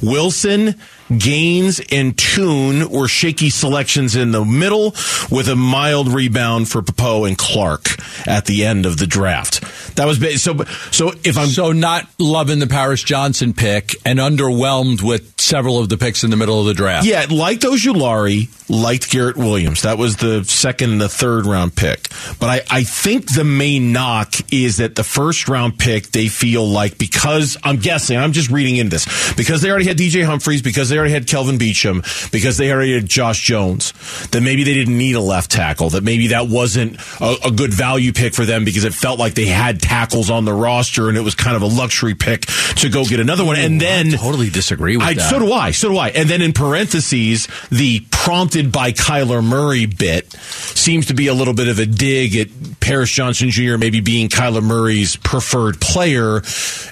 [0.00, 0.80] Wilson
[1.18, 4.94] Gaines and Tune were shaky selections in the middle
[5.30, 9.60] with a mild rebound for Pappoe and Clark at the end of the draft.
[9.96, 10.64] That was so.
[10.90, 15.90] So if I'm so not loving the Paris Johnson pick and underwhelmed with several of
[15.90, 17.04] the picks in the middle of the draft.
[17.04, 19.82] Yeah, liked Ojulari, liked Garrett Williams.
[19.82, 22.08] That was the second and the third round pick.
[22.40, 26.66] But I, I think the main knock is that the first round pick they feel
[26.66, 30.62] like because I'm guessing I'm just reading into this because they already had DJ Humphreys,
[30.62, 33.92] because they already had Kelvin Beachum because they already had Josh Jones
[34.28, 37.72] that maybe they didn't need a left tackle that maybe that wasn't a, a good
[37.74, 41.18] value pick for them because it felt like they had tackles on the roster and
[41.18, 44.16] it was kind of a luxury pick to go get another one and then I
[44.16, 45.28] totally disagree with I, that.
[45.28, 45.72] So do I.
[45.72, 46.08] So do I.
[46.08, 51.54] And then in parentheses, the prompted by Kyler Murray bit seems to be a little
[51.54, 52.48] bit of a dig at
[52.80, 53.76] Paris Johnson Jr.
[53.78, 56.42] maybe being Kyler Murray's preferred player,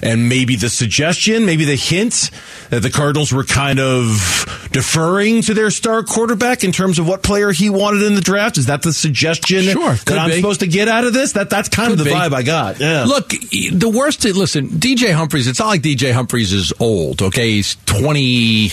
[0.01, 2.31] and maybe the suggestion, maybe the hint
[2.69, 7.21] that the Cardinals were kind of deferring to their star quarterback in terms of what
[7.23, 8.57] player he wanted in the draft.
[8.57, 10.37] Is that the suggestion Sure, that I'm be.
[10.37, 11.33] supposed to get out of this?
[11.33, 12.15] That that's kind Could of the be.
[12.15, 12.79] vibe I got.
[12.79, 13.03] Yeah.
[13.05, 14.23] Look, the worst.
[14.23, 15.47] Listen, DJ Humphries.
[15.47, 17.21] It's not like DJ Humphries is old.
[17.21, 18.71] Okay, he's twenty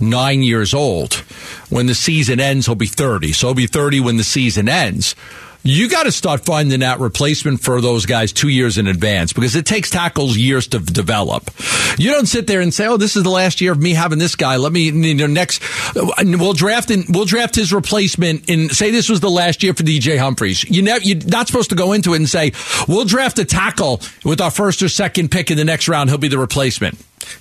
[0.00, 1.14] nine years old.
[1.70, 3.32] When the season ends, he'll be thirty.
[3.32, 5.14] So he'll be thirty when the season ends.
[5.66, 9.56] You got to start finding that replacement for those guys two years in advance because
[9.56, 11.50] it takes tackles years to develop.
[11.96, 14.18] You don't sit there and say, "Oh, this is the last year of me having
[14.18, 14.56] this guy.
[14.56, 15.62] Let me you know, next
[15.94, 19.84] we'll draft in, we'll draft his replacement and say this was the last year for
[19.84, 22.52] DJ Humphries." You know, you're not supposed to go into it and say,
[22.86, 26.10] "We'll draft a tackle with our first or second pick in the next round.
[26.10, 26.98] He'll be the replacement."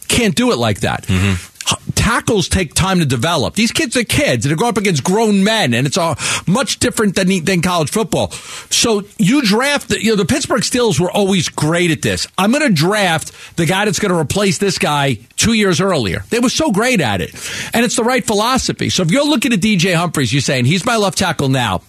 [0.08, 1.04] Can't do it like that.
[1.08, 1.53] Mm-hmm.
[1.96, 3.56] Tackles take time to develop.
[3.56, 4.46] These kids are kids.
[4.46, 6.16] They grow up against grown men, and it's a
[6.48, 8.32] much different than than college football.
[8.70, 9.90] So you draft.
[9.90, 12.28] The, you know the Pittsburgh Steelers were always great at this.
[12.38, 16.24] I'm going to draft the guy that's going to replace this guy two years earlier.
[16.30, 17.34] They were so great at it,
[17.74, 18.90] and it's the right philosophy.
[18.90, 21.82] So if you're looking at DJ Humphries, you're saying he's my left tackle now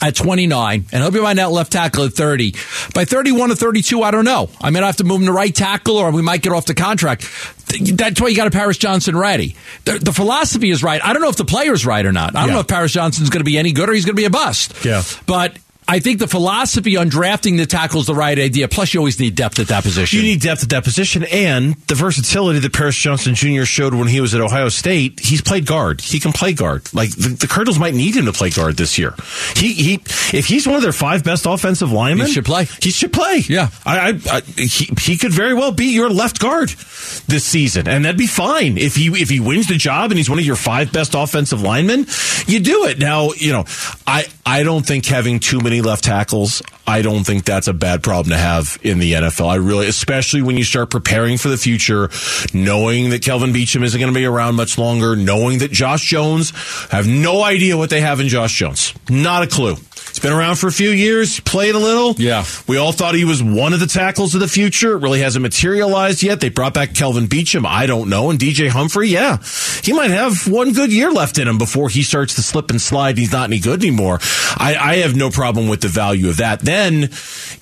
[0.00, 2.52] at 29, and he'll be my net left tackle at 30.
[2.94, 4.50] By 31 or 32, I don't know.
[4.60, 6.74] I might have to move him to right tackle, or we might get off the
[6.74, 7.28] contract.
[7.68, 9.56] That's why you got a Paris Johnson ready.
[9.84, 11.04] The, the, philosophy is right.
[11.04, 12.34] I don't know if the player's right or not.
[12.34, 12.54] I don't yeah.
[12.54, 14.30] know if Paris Johnson's going to be any good or he's going to be a
[14.30, 14.84] bust.
[14.84, 15.02] Yeah.
[15.26, 15.56] But
[15.90, 18.68] I think the philosophy on drafting the tackle is the right idea.
[18.68, 20.20] Plus, you always need depth at that position.
[20.20, 23.64] You need depth at that position, and the versatility that Paris Johnson Jr.
[23.64, 25.18] showed when he was at Ohio State.
[25.18, 26.00] He's played guard.
[26.00, 26.94] He can play guard.
[26.94, 29.16] Like the, the Cardinals might need him to play guard this year.
[29.56, 29.94] He he.
[30.32, 32.66] If he's one of their five best offensive linemen, he should play.
[32.80, 33.42] He should play.
[33.48, 37.88] Yeah, I, I, I he, he could very well be your left guard this season,
[37.88, 40.46] and that'd be fine if he if he wins the job and he's one of
[40.46, 42.06] your five best offensive linemen.
[42.46, 43.32] You do it now.
[43.32, 43.64] You know,
[44.06, 48.02] I I don't think having too many left tackles I don't think that's a bad
[48.02, 49.48] problem to have in the NFL.
[49.48, 52.10] I really, especially when you start preparing for the future,
[52.52, 56.50] knowing that Kelvin Beachum isn't going to be around much longer, knowing that Josh Jones,
[56.90, 58.92] have no idea what they have in Josh Jones.
[59.08, 59.76] Not a clue.
[60.10, 62.14] He's been around for a few years, played a little.
[62.18, 62.44] Yeah.
[62.66, 64.92] We all thought he was one of the tackles of the future.
[64.96, 66.40] It really hasn't materialized yet.
[66.40, 67.64] They brought back Kelvin Beachum.
[67.64, 68.30] I don't know.
[68.30, 69.38] And DJ Humphrey, yeah,
[69.82, 72.80] he might have one good year left in him before he starts to slip and
[72.80, 73.18] slide.
[73.18, 74.18] He's not any good anymore.
[74.56, 76.60] I, I have no problem with the value of that.
[76.60, 77.04] Then,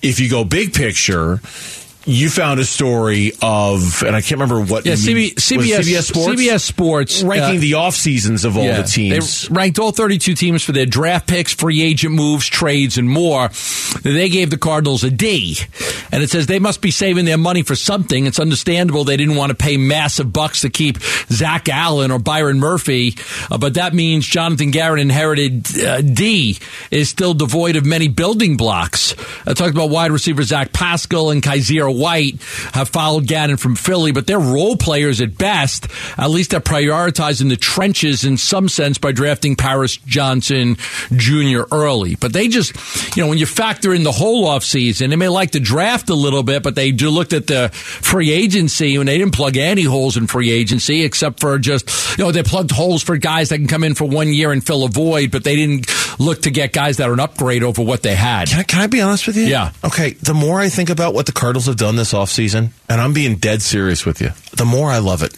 [0.01, 1.39] if you go big picture,
[2.09, 4.85] you found a story of, and I can't remember what.
[4.85, 6.41] Yeah, CB, CBS, CBS Sports.
[6.41, 9.47] CBS Sports ranking uh, the off seasons of all yeah, the teams.
[9.47, 13.49] They ranked all 32 teams for their draft picks, free agent moves, trades, and more.
[14.01, 15.57] They gave the Cardinals a D,
[16.11, 18.25] and it says they must be saving their money for something.
[18.25, 20.97] It's understandable they didn't want to pay massive bucks to keep
[21.29, 23.15] Zach Allen or Byron Murphy,
[23.51, 26.57] uh, but that means Jonathan Garrett inherited uh, D
[26.89, 29.13] is still devoid of many building blocks.
[29.45, 32.41] I talked about wide receiver Zach Pascal and Kyzir White
[32.73, 35.87] have followed Gannon from Philly, but they're role players at best.
[36.17, 40.77] At least they're prioritizing the trenches in some sense by drafting Paris Johnson
[41.15, 41.61] Jr.
[41.71, 42.15] early.
[42.15, 42.75] But they just,
[43.15, 46.15] you know, when you factor in the whole offseason, they may like to draft a
[46.15, 49.83] little bit, but they do looked at the free agency and they didn't plug any
[49.83, 53.57] holes in free agency except for just, you know, they plugged holes for guys that
[53.57, 55.87] can come in for one year and fill a void, but they didn't
[56.19, 58.47] look to get guys that are an upgrade over what they had.
[58.47, 59.43] Can I, can I be honest with you?
[59.45, 59.71] Yeah.
[59.83, 60.11] Okay.
[60.11, 63.35] The more I think about what the Cardinals have done this offseason, and I'm being
[63.35, 65.35] dead serious with you, the more I love it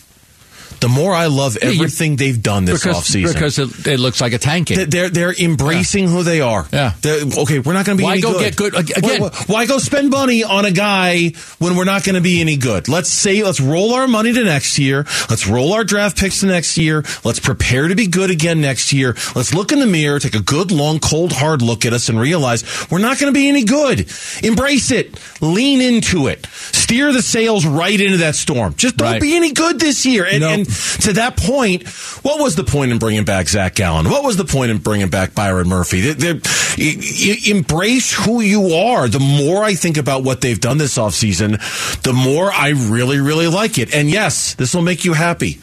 [0.81, 3.33] the more I love everything yeah, you, they've done this because, offseason.
[3.33, 4.89] Because it, it, looks like a tanking.
[4.89, 6.09] They're they're embracing yeah.
[6.09, 6.67] who they are.
[6.73, 6.93] Yeah.
[7.01, 8.39] They're, okay, we're not going to be why any go good.
[8.39, 9.21] get good again?
[9.21, 12.57] Why, why, go spend money on a guy when we're not going to be any
[12.57, 12.89] good?
[12.89, 15.05] Let's say let's roll our money to next year.
[15.29, 17.03] Let's roll our draft picks to next year.
[17.23, 19.15] Let's prepare to be good again next year.
[19.35, 22.19] Let's look in the mirror, take a good long cold hard look at us and
[22.19, 24.11] realize we're not going to be any good.
[24.43, 25.19] Embrace it.
[25.41, 26.47] Lean into it.
[26.51, 28.73] Steer the sails right into that storm.
[28.75, 29.21] Just don't right.
[29.21, 30.25] be any good this year.
[30.25, 30.70] And, and
[31.01, 31.87] to that point
[32.23, 34.09] what was the point in bringing back Zach Gallen?
[34.09, 36.01] What was the point in bringing back Byron Murphy?
[36.01, 39.07] They're, they're, embrace who you are.
[39.07, 41.59] The more I think about what they've done this offseason,
[42.03, 43.93] the more I really, really like it.
[43.93, 45.61] And yes, this will make you happy.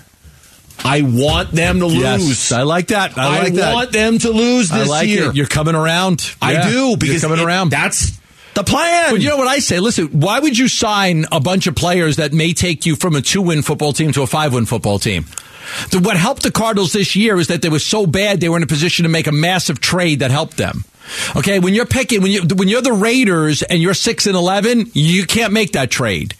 [0.84, 2.00] I want them to lose.
[2.00, 3.18] Yes, I like that.
[3.18, 5.30] I, like I want them to lose this I like year.
[5.30, 5.36] It.
[5.36, 6.34] You're coming around.
[6.40, 7.70] I do because You're coming it, around.
[7.70, 8.17] That's
[8.58, 9.12] the plan.
[9.12, 9.78] But you know what I say?
[9.78, 13.22] Listen, why would you sign a bunch of players that may take you from a
[13.22, 15.26] two win football team to a five win football team?
[15.92, 18.62] What helped the Cardinals this year is that they were so bad they were in
[18.62, 20.84] a position to make a massive trade that helped them.
[21.36, 24.90] Okay, when you're picking when you when you're the Raiders and you're six and eleven,
[24.92, 26.34] you can't make that trade.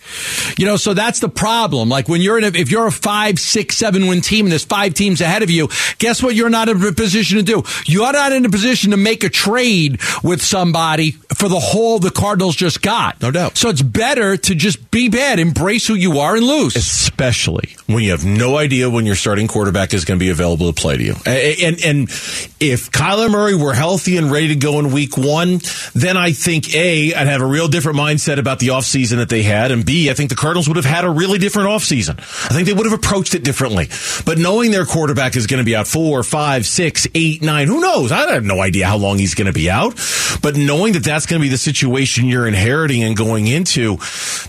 [0.59, 1.89] You know, so that's the problem.
[1.89, 4.65] Like when you're in a, if you're a five, six, seven win team and there's
[4.65, 5.69] five teams ahead of you,
[5.99, 6.35] guess what?
[6.35, 7.63] You're not in a position to do.
[7.87, 12.11] You're not in a position to make a trade with somebody for the whole the
[12.11, 13.21] Cardinals just got.
[13.23, 13.57] No doubt.
[13.57, 16.77] So it's better to just be bad, embrace who you are, and lose.
[16.77, 20.73] Especially when you have no idea when your starting quarterback is going to be available
[20.73, 21.15] to play to you.
[21.27, 22.09] And and, and
[22.61, 25.61] if Kyler Murray were healthy and ready to go in week one,
[25.95, 29.43] then I think A, I'd have a real different mindset about the offseason that they
[29.43, 29.71] had.
[29.71, 32.19] And B, I think the Cardinals would have had a really different offseason.
[32.19, 33.89] I think they would have approached it differently.
[34.25, 37.81] But knowing their quarterback is going to be out four, five, six, eight, nine, who
[37.81, 38.13] knows?
[38.13, 39.95] I have no idea how long he's going to be out.
[40.43, 43.99] But knowing that that's going to be the situation you're inheriting and going into,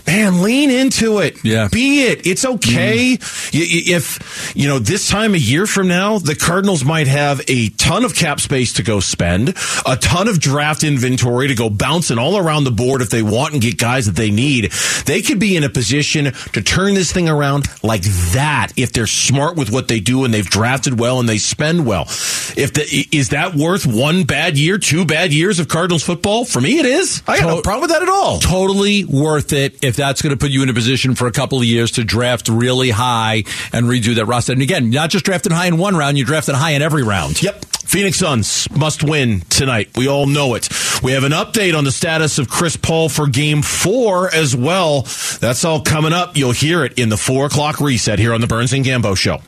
[0.06, 1.44] man, lean into it.
[1.44, 1.68] Yeah.
[1.70, 2.26] Be it.
[2.26, 3.16] It's okay.
[3.16, 3.50] Mm.
[3.52, 8.04] If, you know, this time a year from now, the Cardinals might have a ton
[8.04, 9.56] of cap space to go spend,
[9.86, 13.54] a ton of draft inventory to go bouncing all around the board if they want
[13.54, 14.70] and get guys that they need.
[15.06, 18.02] They could be in a position to turn this thing around like
[18.34, 21.86] that if they're smart with what they do and they've drafted well and they spend
[21.86, 22.02] well.
[22.02, 26.44] If the, is that worth one bad year, two bad years of Cardinals football?
[26.44, 27.22] For me, it is.
[27.26, 28.40] I got no problem with that at all.
[28.40, 31.56] Totally worth it if that's going to put you in a position for a couple
[31.56, 34.49] of years to draft really high and redo that roster.
[34.50, 37.42] And again, not just drafted high in one round, you drafted high in every round.
[37.42, 37.64] Yep.
[37.90, 39.90] Phoenix Suns must win tonight.
[39.96, 40.68] We all know it.
[41.02, 45.02] We have an update on the status of Chris Paul for game four as well.
[45.40, 46.36] That's all coming up.
[46.36, 49.40] You'll hear it in the four o'clock reset here on the Burns and Gambo show.